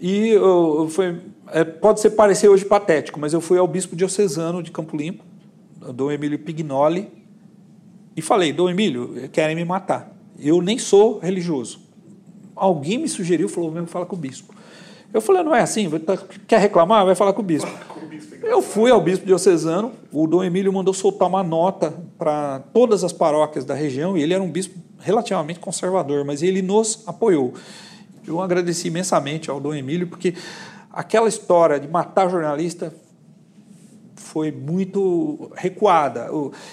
[0.00, 4.62] e eu, foi, é, pode ser parecer hoje patético, mas eu fui ao bispo diocesano
[4.62, 5.24] de Campo Limpo
[5.92, 7.08] Dom Emílio Pignoli,
[8.16, 10.12] e falei: Dom Emílio, querem me matar.
[10.38, 11.80] Eu nem sou religioso.
[12.54, 14.54] Alguém me sugeriu, falou: mesmo fala com o bispo.
[15.12, 17.06] Eu falei: não é assim, tá, quer reclamar?
[17.06, 17.70] Vai falar com o bispo.
[18.42, 23.12] Eu fui ao bispo diocesano, o Dom Emílio mandou soltar uma nota para todas as
[23.12, 27.54] paróquias da região, e ele era um bispo relativamente conservador, mas ele nos apoiou.
[28.26, 30.34] Eu agradeci imensamente ao Dom Emílio, porque
[30.90, 32.92] aquela história de matar jornalista
[34.28, 36.28] foi muito recuada.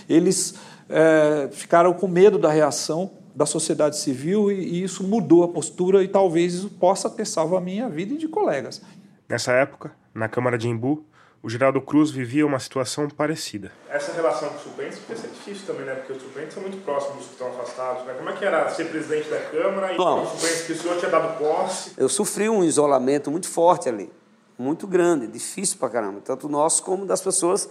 [0.09, 0.55] Eles
[0.89, 6.03] é, ficaram com medo da reação da sociedade civil e, e isso mudou a postura
[6.03, 8.81] e talvez isso possa ter salvo a minha vida e de colegas.
[9.27, 11.05] Nessa época, na Câmara de Embu,
[11.41, 13.71] o Geraldo Cruz vivia uma situação parecida.
[13.89, 15.93] Essa relação com os suplentes deve ser difícil também, né?
[15.95, 18.05] Porque os suplentes são muito próximos dos que estão afastados.
[18.05, 18.13] Né?
[18.17, 20.97] Como é que era ser presidente da Câmara e Bom, os suplentes que o senhor
[20.97, 21.91] tinha dado posse?
[21.97, 24.09] Eu sofri um isolamento muito forte ali
[24.57, 27.69] muito grande, difícil pra caramba, tanto nosso como das pessoas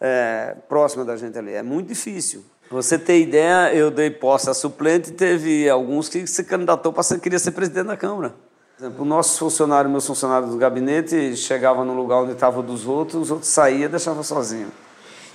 [0.00, 1.52] é, próximas da gente ali.
[1.52, 2.44] É muito difícil.
[2.70, 7.02] Você ter ideia, eu dei posse a suplente e teve alguns que se candidatou para
[7.02, 8.34] ser, queria ser presidente da Câmara.
[8.76, 12.86] Por exemplo, o nosso funcionário, meus funcionários do gabinete, chegava no lugar onde estava dos
[12.86, 14.68] outros, os outros saíam e deixavam sozinho.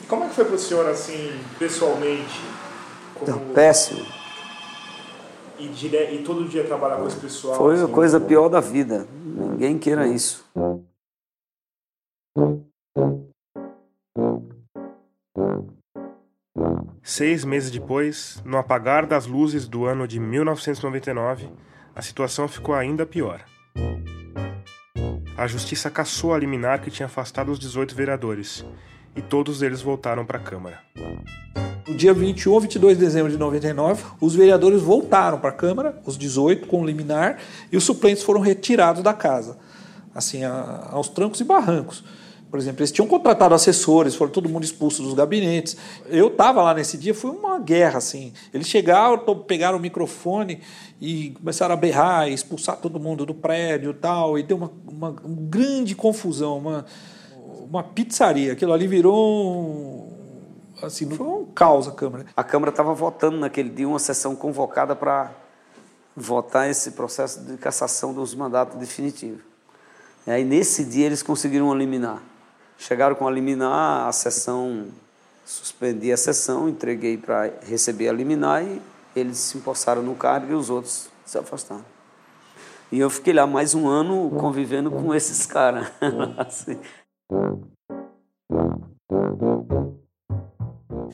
[0.01, 2.41] E como é que foi para o senhor, assim, pessoalmente?
[3.15, 3.31] Como...
[3.31, 4.05] Então, péssimo.
[5.59, 6.13] E, dire...
[6.13, 7.55] e todo dia trabalhar com esse pessoal?
[7.55, 9.05] Foi assim, a coisa pior da vida.
[9.11, 10.45] Ninguém queira isso.
[17.03, 21.49] Seis meses depois, no apagar das luzes do ano de 1999,
[21.95, 23.43] a situação ficou ainda pior.
[25.35, 28.65] A justiça cassou a liminar que tinha afastado os 18 vereadores,
[29.15, 30.79] e todos eles voltaram para a Câmara.
[31.89, 35.99] No dia 21 ou 22 de dezembro de 99, os vereadores voltaram para a Câmara,
[36.05, 37.39] os 18 com liminar,
[37.71, 39.57] e os suplentes foram retirados da casa,
[40.13, 42.03] assim, aos trancos e barrancos.
[42.51, 45.77] Por exemplo, eles tinham contratado assessores, foram todo mundo expulso dos gabinetes.
[46.07, 48.33] Eu estava lá nesse dia, foi uma guerra, assim.
[48.53, 50.59] Eles chegaram, pegaram o microfone
[51.01, 55.37] e começaram a berrar, expulsar todo mundo do prédio tal, e deu uma, uma, uma
[55.49, 56.85] grande confusão, uma,
[57.67, 58.53] uma pizzaria.
[58.53, 59.98] Aquilo ali virou um.
[60.81, 62.25] Assim, foi um caos a Câmara.
[62.35, 65.31] A Câmara estava votando naquele dia uma sessão convocada para
[66.15, 69.41] votar esse processo de cassação dos mandatos definitivos.
[70.27, 72.21] E aí, nesse dia, eles conseguiram eliminar.
[72.77, 74.87] Chegaram com a liminar, a sessão,
[75.45, 78.81] suspendi a sessão, entreguei para receber a liminar e
[79.15, 81.83] eles se empossaram no cargo e os outros se afastaram.
[82.91, 85.91] E eu fiquei lá mais um ano convivendo com esses caras.
[86.37, 86.79] assim.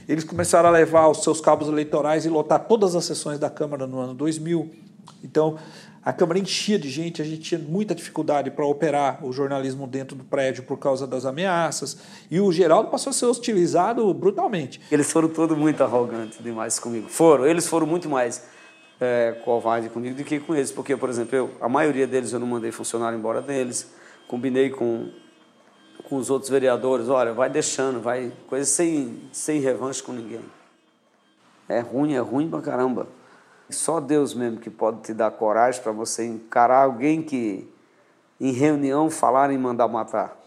[0.08, 3.88] Eles começaram a levar os seus cabos eleitorais e lotar todas as sessões da Câmara
[3.88, 4.70] no ano 2000.
[5.24, 5.58] Então,
[6.06, 10.16] a Câmara enchia de gente, a gente tinha muita dificuldade para operar o jornalismo dentro
[10.16, 11.98] do prédio por causa das ameaças.
[12.30, 14.80] E o Geraldo passou a ser hostilizado brutalmente.
[14.92, 17.10] Eles foram todos muito arrogantes demais comigo.
[17.10, 18.44] Foram, eles foram muito mais
[19.02, 20.72] é, covardes comigo do que com eles.
[20.72, 23.90] Porque, por exemplo, eu, a maioria deles eu não mandei funcionário embora deles.
[24.28, 25.10] Combinei com,
[26.10, 30.44] com os outros vereadores, olha, vai deixando, vai, coisa sem, sem revanche com ninguém.
[31.68, 33.08] É ruim, é ruim pra caramba.
[33.70, 37.68] Só Deus mesmo que pode te dar coragem para você encarar alguém que
[38.40, 40.38] em reunião falaram em mandar matar.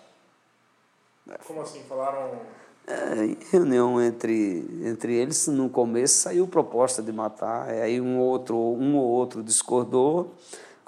[1.46, 1.82] Como assim?
[1.82, 2.38] Falaram.
[2.86, 8.56] É, em reunião entre, entre eles, no começo saiu proposta de matar, aí um outro,
[8.56, 10.34] um ou outro discordou.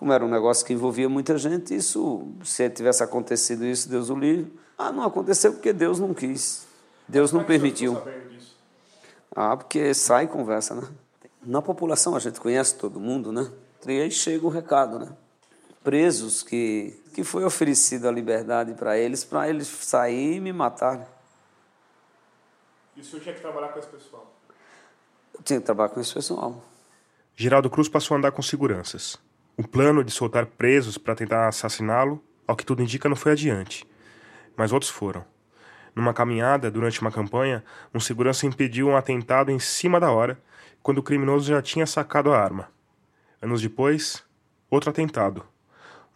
[0.01, 4.15] Como era um negócio que envolvia muita gente, isso, se tivesse acontecido isso, Deus o
[4.15, 4.51] livre.
[4.79, 6.67] Ah, não aconteceu porque Deus não quis.
[7.07, 8.03] Deus não permitiu.
[9.37, 10.89] Ah, porque sai conversa, né?
[11.43, 13.53] Na população a gente conhece todo mundo, né?
[13.87, 15.13] E aí chega o recado, né?
[15.85, 21.07] Presos que, que foi oferecido a liberdade para eles, para eles sair e me matar.
[22.97, 24.35] E o senhor tinha que trabalhar com esse pessoal?
[25.35, 26.65] Eu tinha que trabalhar com esse pessoal.
[27.37, 29.19] Geraldo Cruz passou a andar com seguranças.
[29.61, 33.87] O plano de soltar presos para tentar assassiná-lo, ao que tudo indica, não foi adiante.
[34.57, 35.23] Mas outros foram.
[35.95, 37.63] Numa caminhada, durante uma campanha,
[37.95, 40.41] um segurança impediu um atentado em cima da hora
[40.83, 42.71] quando o criminoso já tinha sacado a arma.
[43.43, 44.25] Anos depois,
[44.71, 45.45] outro atentado.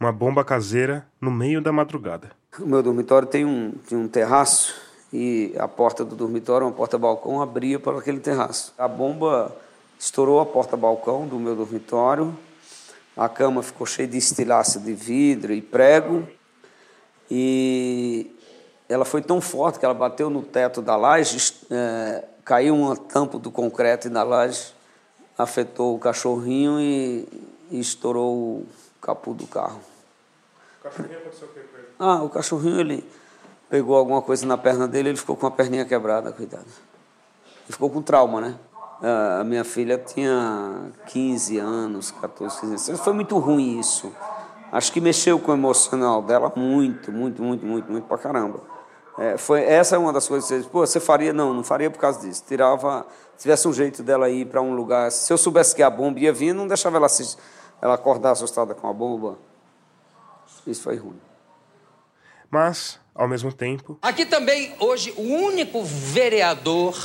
[0.00, 2.30] Uma bomba caseira no meio da madrugada.
[2.58, 4.74] O meu dormitório tem um, tem um terraço
[5.12, 8.72] e a porta do dormitório, uma porta-balcão, abria para aquele terraço.
[8.78, 9.54] A bomba
[9.98, 12.34] estourou a porta-balcão do meu dormitório,
[13.16, 16.26] a cama ficou cheia de estilhaço de vidro e prego
[17.30, 18.34] e
[18.88, 23.38] ela foi tão forte que ela bateu no teto da laje, é, caiu uma tampa
[23.38, 24.74] do concreto na laje,
[25.38, 27.26] afetou o cachorrinho e,
[27.70, 28.66] e estourou o
[29.00, 29.80] capô do carro.
[30.80, 31.88] O cachorrinho aconteceu o que com ele?
[31.98, 33.08] Ah, o cachorrinho, ele
[33.70, 36.64] pegou alguma coisa na perna dele, ele ficou com a perninha quebrada, cuidado.
[36.64, 38.54] Ele ficou com trauma, né?
[39.40, 43.00] A minha filha tinha 15 anos, 14, 15 anos.
[43.02, 44.10] Foi muito ruim isso.
[44.72, 48.60] Acho que mexeu com o emocional dela muito, muito, muito, muito, muito pra caramba.
[49.18, 51.32] É, foi, essa é uma das coisas que você diz, pô, você faria?
[51.32, 52.42] Não, não faria por causa disso.
[52.48, 55.90] Tirava, se tivesse um jeito dela ir para um lugar, se eu soubesse que a
[55.90, 57.36] bomba ia vir, não deixava ela, se,
[57.80, 59.38] ela acordar assustada com a bomba.
[60.66, 61.20] Isso foi ruim.
[62.50, 63.98] Mas, ao mesmo tempo.
[64.02, 66.96] Aqui também, hoje, o único vereador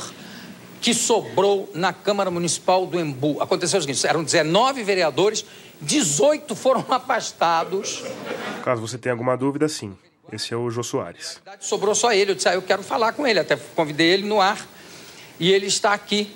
[0.80, 3.40] que sobrou na Câmara Municipal do Embu.
[3.40, 5.44] Aconteceu o seguinte: eram 19 vereadores,
[5.80, 8.02] 18 foram afastados.
[8.64, 9.96] Caso você tenha alguma dúvida, sim.
[10.32, 11.40] Esse é o Jô Soares.
[11.58, 12.30] Sobrou só ele.
[12.30, 13.40] Eu disse, ah, eu quero falar com ele.
[13.40, 14.64] Até convidei ele no ar.
[15.40, 16.32] E ele está aqui.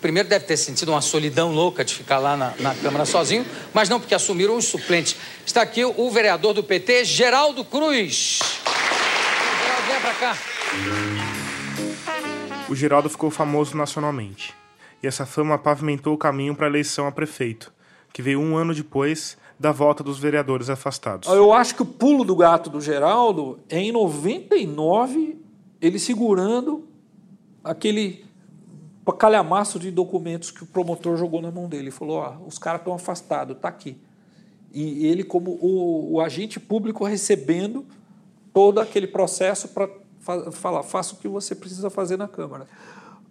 [0.00, 3.88] Primeiro deve ter sentido uma solidão louca de ficar lá na, na Câmara sozinho, mas
[3.88, 5.16] não porque assumiram os suplentes.
[5.46, 8.38] Está aqui o vereador do PT, Geraldo Cruz.
[9.62, 11.43] Geraldo, vem para cá.
[12.68, 14.54] O Geraldo ficou famoso nacionalmente.
[15.02, 17.72] E essa fama pavimentou o caminho para a eleição a prefeito,
[18.10, 21.28] que veio um ano depois da volta dos vereadores afastados.
[21.28, 25.38] Eu acho que o pulo do gato do Geraldo é em 99
[25.80, 26.88] ele segurando
[27.62, 28.24] aquele
[29.18, 31.84] calhamaço de documentos que o promotor jogou na mão dele.
[31.84, 33.98] Ele falou: ó, os caras estão afastados, tá aqui.
[34.72, 37.84] E ele, como o, o agente público, recebendo
[38.54, 39.88] todo aquele processo para
[40.24, 42.66] fa falar: faça o que você precisa fazer na Câmara.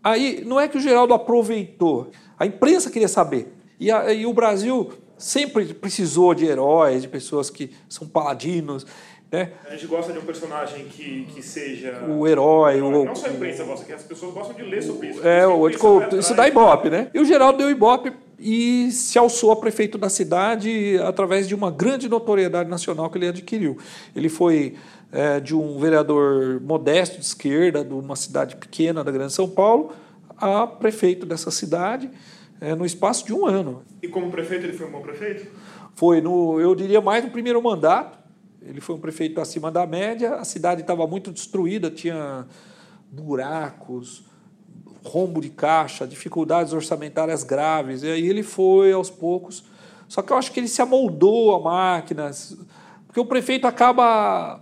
[0.04, 3.54] Aí, não é que o Geraldo aproveitou, a imprensa queria saber.
[3.80, 8.86] E, a, e o Brasil sempre precisou de heróis, de pessoas que são paladinos.
[9.32, 9.52] Né?
[9.66, 12.04] A gente gosta de um personagem que, que seja.
[12.08, 12.82] O herói.
[12.82, 15.28] O, não só a imprensa gosta, que as pessoas gostam de ler sobre isso.
[15.28, 17.10] É, o, isso, isso dá ibope, né?
[17.14, 21.72] E o Geraldo deu ibope e se alçou a prefeito da cidade através de uma
[21.72, 23.78] grande notoriedade nacional que ele adquiriu.
[24.16, 24.76] Ele foi
[25.14, 29.93] é, de um vereador modesto de esquerda, de uma cidade pequena da Grande São Paulo,
[30.36, 32.09] a prefeito dessa cidade
[32.59, 33.84] é, no espaço de um ano.
[34.01, 35.47] E como prefeito, ele foi um bom prefeito?
[35.93, 38.18] Foi, no, eu diria mais no primeiro mandato.
[38.59, 42.47] Ele foi um prefeito acima da média, a cidade estava muito destruída, tinha
[43.11, 44.24] buracos,
[45.03, 48.01] rombo de caixa, dificuldades orçamentárias graves.
[48.01, 49.64] E aí ele foi aos poucos.
[50.07, 52.57] Só que eu acho que ele se amoldou a máquinas,
[53.05, 54.61] porque o prefeito acaba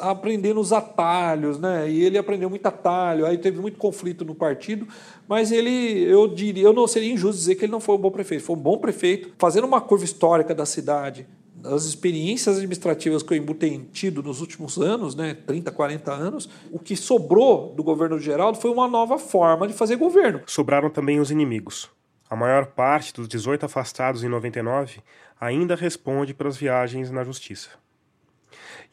[0.00, 1.90] aprendendo os atalhos, né?
[1.90, 4.86] E ele aprendeu muito atalho, aí teve muito conflito no partido,
[5.28, 8.10] mas ele, eu diria, eu não seria injusto dizer que ele não foi um bom
[8.10, 11.26] prefeito, foi um bom prefeito, fazendo uma curva histórica da cidade,
[11.64, 16.48] as experiências administrativas que o Embu tem tido nos últimos anos, né, 30, 40 anos,
[16.70, 20.40] o que sobrou do governo de Geraldo foi uma nova forma de fazer governo.
[20.46, 21.90] Sobraram também os inimigos.
[22.28, 25.00] A maior parte dos 18 afastados em 99
[25.40, 27.70] ainda responde pelas viagens na justiça.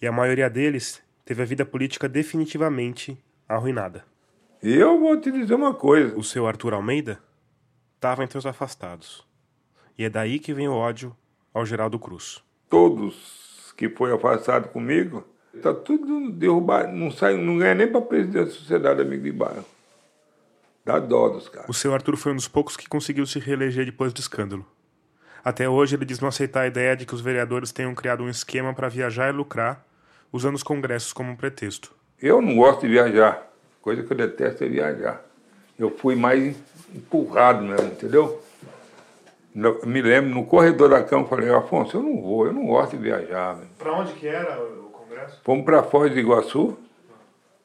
[0.01, 4.05] E a maioria deles teve a vida política definitivamente arruinada.
[4.61, 6.17] Eu vou te dizer uma coisa.
[6.17, 7.19] O seu Arthur Almeida
[7.95, 9.25] estava entre os afastados.
[9.97, 11.15] E é daí que vem o ódio
[11.53, 17.75] ao Geraldo Cruz todos que foi afastado comigo, está tudo derrubado, não sai, não ganha
[17.75, 19.65] nem para presidente da Sociedade Amigo de Bairro.
[20.83, 21.69] Dá dó dos caras.
[21.69, 24.65] O seu Arthur foi um dos poucos que conseguiu se reeleger depois do escândalo.
[25.47, 28.27] Até hoje ele diz não aceitar a ideia de que os vereadores tenham criado um
[28.27, 29.81] esquema para viajar e lucrar,
[30.29, 31.95] usando os congressos como um pretexto.
[32.21, 33.49] Eu não gosto de viajar.
[33.81, 35.23] Coisa que eu detesto é viajar.
[35.79, 36.53] Eu fui mais
[36.93, 38.43] empurrado mesmo, entendeu?
[39.85, 43.03] me lembro, no corredor da cama, falei, Afonso, eu não vou, eu não gosto de
[43.03, 43.57] viajar.
[43.79, 45.39] Para onde que era o congresso?
[45.45, 46.77] Fomos para Foz do Iguaçu,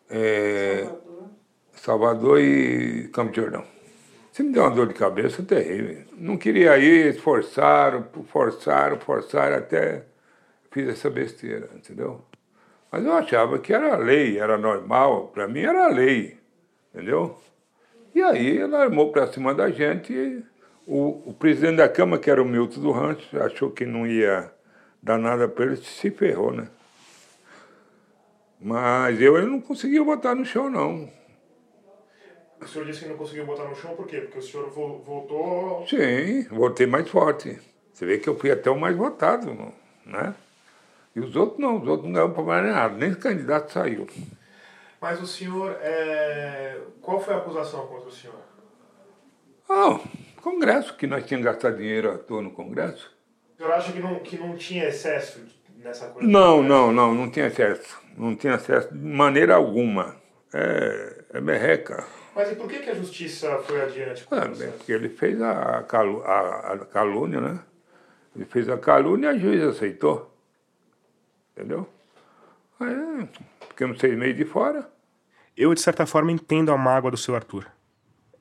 [0.09, 0.87] é,
[1.73, 2.39] Salvador.
[2.39, 3.65] Salvador e Campo de Jordão.
[4.33, 6.05] Você me deu uma dor de cabeça terrível.
[6.17, 10.05] Não queria ir, forçaram, forçaram, forçaram, até
[10.71, 12.25] fiz essa besteira, entendeu?
[12.91, 16.39] Mas eu achava que era lei, era normal, para mim era lei,
[16.95, 17.39] entendeu?
[18.15, 20.43] E aí ela armou para cima da gente e
[20.87, 24.51] o, o, presidente da Câmara, que era o Milton do Rancho, achou que não ia
[25.03, 26.69] dar nada para ele, se ferrou, né?
[28.59, 31.09] Mas eu ele não conseguiu botar no chão, não.
[32.63, 34.21] O senhor disse que não conseguiu botar no chão por quê?
[34.21, 35.85] Porque o senhor voltou.
[35.87, 37.59] Sim, voltei mais forte.
[37.93, 39.53] Você vê que eu fui até o mais votado,
[40.07, 40.35] né?
[41.15, 44.07] E os outros não, os outros não ganharam para nada, nem o candidato saiu.
[45.01, 46.79] Mas o senhor, é...
[47.03, 48.37] qual foi a acusação contra o senhor?
[49.69, 49.99] Ah,
[50.41, 53.11] Congresso, que nós tínhamos gastado dinheiro à toa no Congresso.
[53.55, 55.41] O senhor acha que não, que não tinha excesso
[55.77, 56.27] nessa coisa?
[56.27, 58.01] Não, não, não, não tinha excesso.
[58.17, 60.17] Não tinha excesso de maneira alguma.
[60.55, 62.05] É, é merreca.
[62.35, 64.27] Mas e por que, que a justiça foi adiante?
[64.31, 67.61] Ah, bem, porque ele fez a, calu, a, a calúnia, né?
[68.35, 70.35] Ele fez a calúnia e a juíza aceitou.
[71.55, 71.87] Entendeu?
[72.81, 73.29] Aí,
[73.69, 74.91] ficamos seis meses de fora.
[75.55, 77.67] Eu, de certa forma, entendo a mágoa do seu Arthur.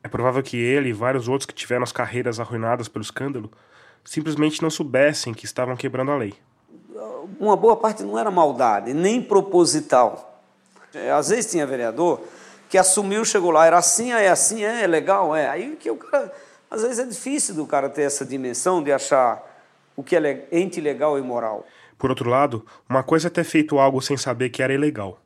[0.01, 3.51] É provável que ele e vários outros que tiveram as carreiras arruinadas pelo escândalo
[4.03, 6.33] simplesmente não soubessem que estavam quebrando a lei.
[7.39, 10.41] Uma boa parte não era maldade, nem proposital.
[10.93, 12.21] É, às vezes tinha vereador
[12.71, 15.49] que assumiu, chegou lá, era assim, é assim, é, é legal, é.
[15.49, 16.33] Aí que o cara.
[16.69, 19.43] Às vezes é difícil do cara ter essa dimensão de achar
[19.93, 21.67] o que é ente legal e moral.
[21.97, 25.19] Por outro lado, uma coisa é ter feito algo sem saber que era ilegal.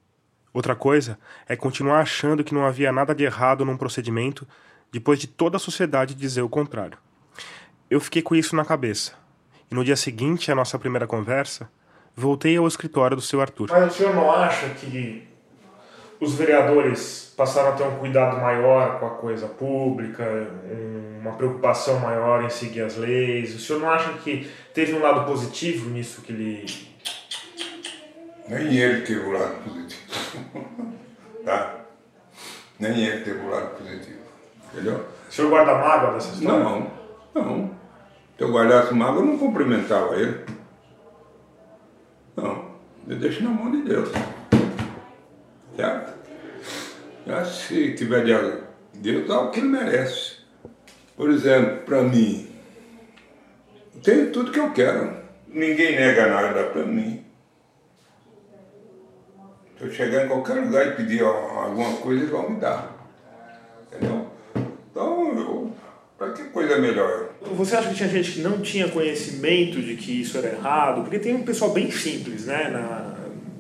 [0.51, 4.47] Outra coisa é continuar achando que não havia nada de errado num procedimento
[4.91, 6.97] depois de toda a sociedade dizer o contrário.
[7.91, 9.13] Eu fiquei com isso na cabeça.
[9.69, 11.69] E no dia seguinte à nossa primeira conversa,
[12.15, 13.69] voltei ao escritório do seu Arthur.
[13.69, 15.34] Mas o senhor não acha que
[16.19, 20.23] os vereadores passaram a ter um cuidado maior com a coisa pública,
[21.19, 23.55] uma preocupação maior em seguir as leis?
[23.55, 26.65] O senhor não acha que teve um lado positivo nisso que ele.
[28.47, 30.01] Nem ele teve um lado positivo.
[31.43, 31.75] tá?
[32.79, 34.19] Nem ele teve um lado positivo.
[34.71, 35.05] Entendeu?
[35.27, 36.63] O senhor guarda mágoa dessa história?
[36.63, 36.91] Não,
[37.33, 37.75] não.
[38.37, 40.45] Se eu guardasse mágoa, eu não cumprimentava ele.
[42.35, 42.65] Não.
[43.07, 44.09] Eu deixo na mão de Deus.
[45.75, 46.13] Certo?
[47.27, 50.35] Já se tiver de Deus dá o que ele merece.
[51.17, 52.47] Por exemplo, para mim,
[54.03, 55.15] tenho tudo que eu quero.
[55.47, 57.23] Ninguém nega nada para mim.
[59.77, 62.95] Se eu chegar em qualquer lugar e pedir alguma coisa, eles vão me dar.
[63.87, 64.27] Entendeu?
[64.91, 65.71] Então, eu,
[66.17, 67.29] para que coisa melhor?
[67.41, 71.01] Você acha que tinha gente que não tinha conhecimento de que isso era errado?
[71.01, 73.14] Porque tem um pessoal bem simples, né, na,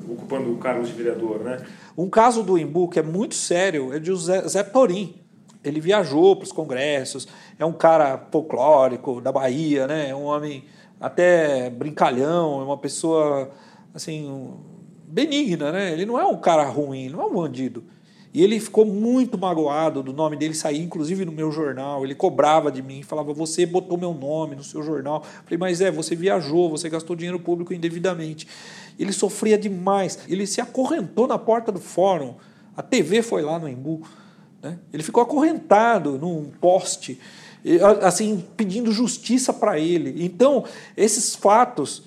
[0.09, 1.65] ocupando o cargo de vereador, né?
[1.97, 5.15] Um caso do Embu que é muito sério é de Zé, Zé Torim.
[5.63, 7.27] Ele viajou para os congressos,
[7.57, 10.09] é um cara folclórico da Bahia, né?
[10.09, 10.63] É um homem
[10.99, 13.51] até brincalhão, é uma pessoa
[13.93, 14.53] assim
[15.07, 15.91] benigna, né?
[15.91, 17.83] Ele não é um cara ruim, não é um bandido.
[18.35, 22.03] E ele ficou muito magoado do nome dele sair, inclusive no meu jornal.
[22.03, 25.23] Ele cobrava de mim, falava: Você botou meu nome no seu jornal.
[25.23, 28.45] Falei: Mas é, você viajou, você gastou dinheiro público indevidamente.
[28.97, 30.19] Ele sofria demais.
[30.27, 32.35] Ele se acorrentou na porta do fórum.
[32.75, 34.01] A TV foi lá no Embu.
[34.61, 34.79] Né?
[34.91, 37.19] Ele ficou acorrentado num poste,
[38.01, 40.23] assim, pedindo justiça para ele.
[40.25, 40.63] Então,
[40.95, 42.03] esses fatos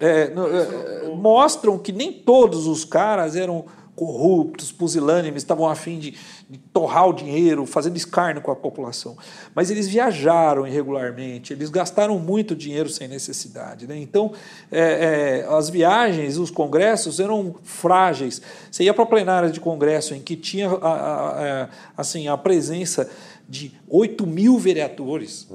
[0.00, 3.66] é, é, mostram que nem todos os caras eram
[4.00, 6.14] corruptos, pusilânimes, estavam a fim de,
[6.48, 9.14] de, torrar o dinheiro, fazendo escárnio com a população.
[9.54, 13.86] Mas eles viajaram irregularmente, eles gastaram muito dinheiro sem necessidade.
[13.86, 13.98] Né?
[13.98, 14.32] Então,
[14.72, 18.40] é, é, as viagens, os congressos eram frágeis.
[18.70, 23.06] Você ia para plenárias de congresso em que tinha a, a, a, assim, a presença
[23.46, 25.46] de 8 mil vereadores.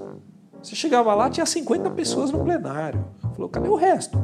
[0.62, 3.04] Você chegava lá, tinha 50 pessoas no plenário.
[3.34, 4.24] Falou, cadê o resto?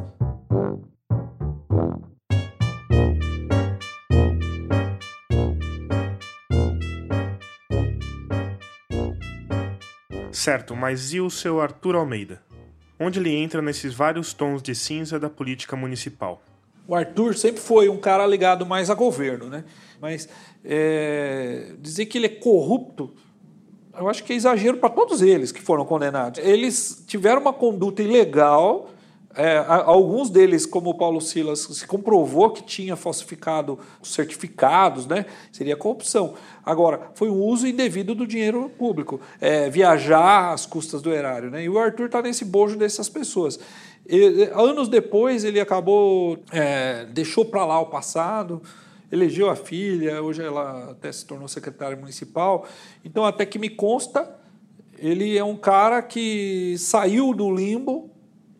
[10.42, 12.42] Certo, mas e o seu Arthur Almeida?
[12.98, 16.42] Onde ele entra nesses vários tons de cinza da política municipal?
[16.84, 19.62] O Arthur sempre foi um cara ligado mais a governo, né?
[20.00, 20.28] Mas
[20.64, 23.14] é, dizer que ele é corrupto,
[23.96, 26.40] eu acho que é exagero para todos eles que foram condenados.
[26.44, 28.90] Eles tiveram uma conduta ilegal
[29.34, 35.24] é, alguns deles, como o Paulo Silas, se comprovou que tinha falsificado certificados, né?
[35.50, 36.34] seria corrupção.
[36.64, 41.50] Agora, foi um uso indevido do dinheiro público, é, viajar às custas do erário.
[41.50, 41.64] Né?
[41.64, 43.58] E o Arthur está nesse bojo dessas pessoas.
[44.06, 48.62] E, anos depois, ele acabou, é, deixou para lá o passado,
[49.10, 52.66] elegeu a filha, hoje ela até se tornou secretária municipal.
[53.04, 54.38] Então, até que me consta,
[54.98, 58.10] ele é um cara que saiu do limbo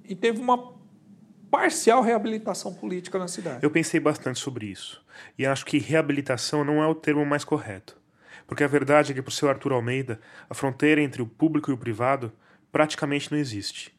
[0.09, 0.73] e teve uma
[1.53, 3.63] parcial reabilitação política na cidade.
[3.63, 5.05] Eu pensei bastante sobre isso.
[5.39, 8.01] E acho que reabilitação não é o termo mais correto.
[8.47, 11.71] Porque a verdade é que, para o seu Arthur Almeida, a fronteira entre o público
[11.71, 12.33] e o privado
[12.73, 13.95] praticamente não existe.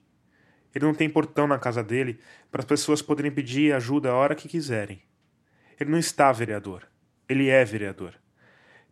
[0.73, 2.19] Ele não tem portão na casa dele
[2.51, 5.03] para as pessoas poderem pedir ajuda a hora que quiserem.
[5.79, 6.87] Ele não está vereador.
[7.29, 8.15] Ele é vereador.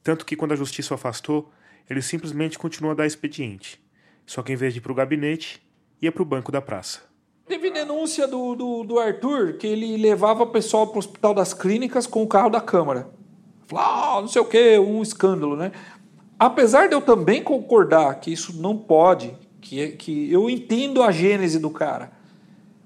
[0.04, 1.52] Tanto que, quando a justiça o afastou,
[1.90, 3.84] ele simplesmente continuou a dar expediente.
[4.24, 5.68] Só que, em vez de ir para o gabinete,
[6.00, 7.11] ia para o banco da praça.
[7.52, 11.54] Teve denúncia do, do, do Arthur que ele levava o pessoal para o Hospital das
[11.54, 13.10] Clínicas com o carro da Câmara.
[13.68, 15.74] Falou, ah, não sei o que, um escândalo, né?
[16.40, 21.60] Apesar de eu também concordar que isso não pode, que, que eu entendo a gênese
[21.60, 22.14] do cara.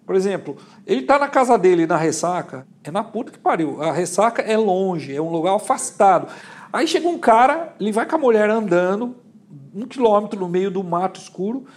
[0.03, 0.57] Por exemplo,
[0.87, 3.83] ele está na casa dele na ressaca, é na puta que pariu.
[3.83, 6.27] A ressaca é longe, é um lugar afastado.
[6.73, 9.15] Aí chega um cara, ele vai com a mulher andando,
[9.75, 11.67] um quilômetro no meio do mato escuro,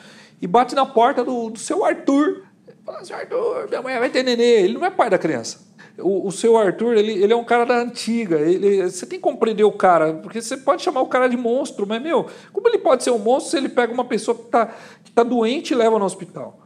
[0.40, 2.47] e bate na porta do, do seu Arthur.
[2.88, 4.62] Fala Arthur, minha mãe vai ter nenê.
[4.62, 5.58] Ele não é pai da criança.
[5.98, 8.36] O, o seu Arthur, ele, ele é um cara da antiga.
[8.36, 11.86] Ele, você tem que compreender o cara, porque você pode chamar o cara de monstro,
[11.86, 14.66] mas, meu, como ele pode ser um monstro se ele pega uma pessoa que está
[15.04, 16.58] que tá doente e leva no hospital?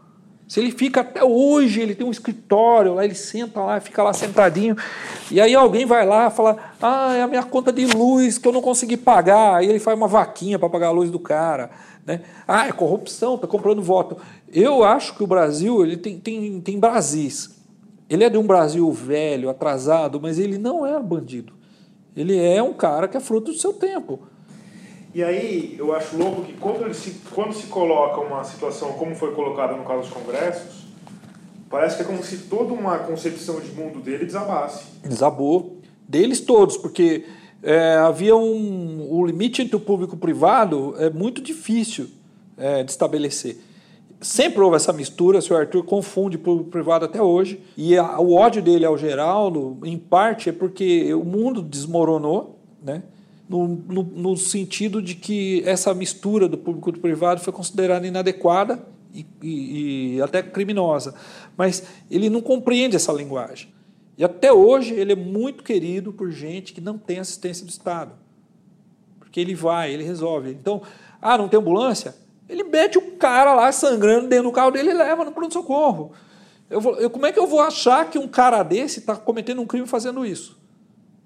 [0.47, 4.13] Se ele fica até hoje, ele tem um escritório lá, ele senta lá, fica lá
[4.13, 4.77] sentadinho,
[5.31, 8.53] e aí alguém vai lá fala: Ah, é a minha conta de luz que eu
[8.53, 9.57] não consegui pagar.
[9.57, 11.71] Aí ele faz uma vaquinha para pagar a luz do cara.
[12.05, 12.23] Né?
[12.47, 14.17] Ah, é corrupção, está comprando voto.
[14.53, 17.63] Eu acho que o Brasil ele tem, tem, tem Brasis.
[18.11, 21.53] Ele é de um Brasil velho, atrasado, mas ele não é bandido.
[22.15, 24.21] Ele é um cara que é fruto do seu tempo.
[25.15, 29.15] E aí eu acho louco que quando, ele se, quando se coloca uma situação como
[29.15, 30.87] foi colocada no caso dos congressos,
[31.71, 34.85] parece que é como se toda uma concepção de mundo dele desabasse.
[35.03, 35.79] Desabou.
[36.07, 37.25] Deles todos, porque
[37.63, 42.09] é, havia um, o limite entre o público e o privado é muito difícil
[42.57, 43.59] é, de estabelecer.
[44.21, 47.61] Sempre houve essa mistura, o senhor Arthur confunde público e privado até hoje.
[47.77, 53.03] E a, o ódio dele ao Geraldo, em parte, é porque o mundo desmoronou, né?
[53.49, 58.07] No, no, no, sentido de que essa mistura do público e do privado foi considerada
[58.07, 58.83] inadequada
[59.13, 61.15] e, e, e, até criminosa.
[61.55, 63.69] Mas ele não compreende essa linguagem.
[64.23, 68.13] E até hoje ele é muito querido por gente que não tem assistência do Estado.
[69.19, 70.53] Porque ele vai, ele resolve.
[70.53, 70.81] Então,
[71.21, 72.15] ah, não tem ambulância?
[72.49, 76.13] Ele mete o cara lá sangrando dentro do carro dele e leva no pronto-socorro.
[76.71, 79.61] Eu, vou, eu como é que eu vou achar que um cara desse está cometendo
[79.61, 80.57] um crime fazendo isso?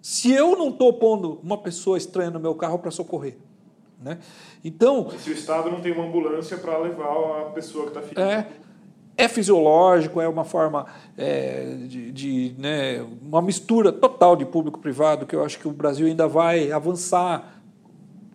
[0.00, 3.36] Se eu não estou pondo uma pessoa estranha no meu carro para socorrer.
[4.02, 4.16] Né?
[4.64, 5.10] Então.
[5.18, 8.22] Se o Estado não tem uma ambulância para levar a pessoa que está ferida.
[8.22, 8.46] É,
[9.16, 10.86] é fisiológico, é uma forma
[11.16, 16.06] é, de, de né, uma mistura total de público-privado que eu acho que o Brasil
[16.06, 17.62] ainda vai avançar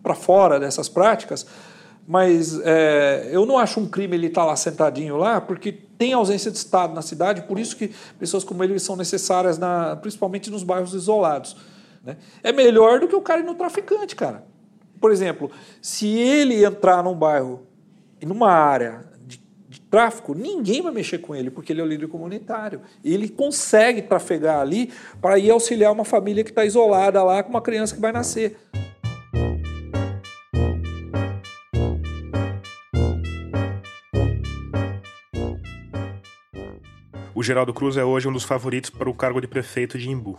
[0.02, 1.46] para fora dessas práticas,
[2.06, 6.12] mas é, eu não acho um crime ele estar tá lá sentadinho lá, porque tem
[6.12, 10.50] ausência de Estado na cidade, por isso que pessoas como ele são necessárias, na, principalmente
[10.50, 11.56] nos bairros isolados.
[12.04, 12.16] Né?
[12.42, 14.44] É melhor do que o cara ir no traficante, cara.
[15.00, 15.48] Por exemplo,
[15.80, 17.62] se ele entrar num bairro
[18.24, 19.11] numa área
[19.92, 22.80] tráfico, ninguém vai mexer com ele, porque ele é o líder comunitário.
[23.04, 24.90] Ele consegue trafegar ali
[25.20, 28.56] para ir auxiliar uma família que está isolada lá com uma criança que vai nascer.
[37.34, 40.38] O Geraldo Cruz é hoje um dos favoritos para o cargo de prefeito de Imbu.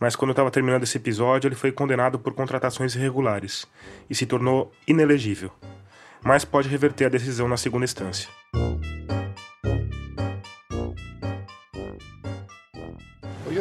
[0.00, 3.66] Mas quando estava terminando esse episódio, ele foi condenado por contratações irregulares
[4.08, 5.50] e se tornou inelegível.
[6.24, 8.28] Mas pode reverter a decisão na segunda instância.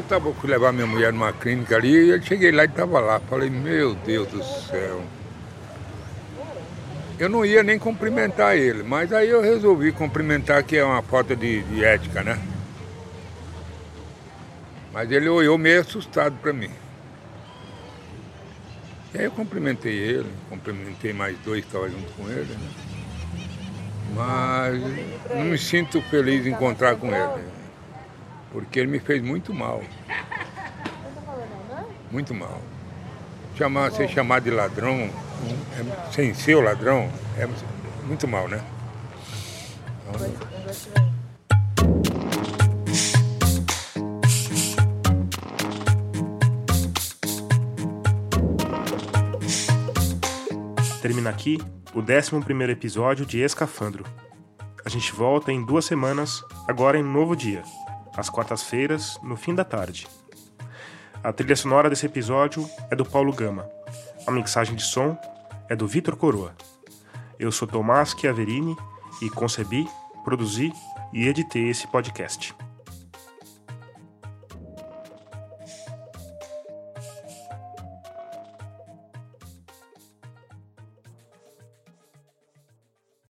[0.07, 3.19] Estava fui levar minha mulher numa clínica ali e eu cheguei lá e estava lá.
[3.19, 5.03] Falei, meu Deus do céu.
[7.19, 11.35] Eu não ia nem cumprimentar ele, mas aí eu resolvi cumprimentar, que é uma falta
[11.35, 12.39] de, de ética, né?
[14.93, 16.71] Mas ele olhou meio assustado para mim.
[19.13, 22.53] E aí eu cumprimentei ele, cumprimentei mais dois que estavam junto com ele.
[22.53, 22.69] Né?
[24.15, 27.56] Mas não me sinto feliz em encontrar com ele.
[28.51, 29.83] Porque ele me fez muito mal.
[32.11, 32.61] Muito mal.
[33.55, 35.09] Chamar, ser chamado de ladrão,
[35.75, 37.47] é, sem ser o ladrão, é
[38.05, 38.63] muito mal, né?
[40.09, 40.57] Então,
[51.01, 51.57] Termina aqui
[51.93, 54.05] o 11 episódio de Escafandro.
[54.85, 57.63] A gente volta em duas semanas, agora em um novo dia,
[58.17, 60.07] às quartas-feiras, no fim da tarde.
[61.23, 63.69] A trilha sonora desse episódio é do Paulo Gama.
[64.25, 65.17] A mixagem de som
[65.69, 66.55] é do Vitor Coroa.
[67.39, 68.75] Eu sou Tomás Chiaverini
[69.21, 69.87] e concebi,
[70.23, 70.73] produzi
[71.13, 72.55] e editei esse podcast.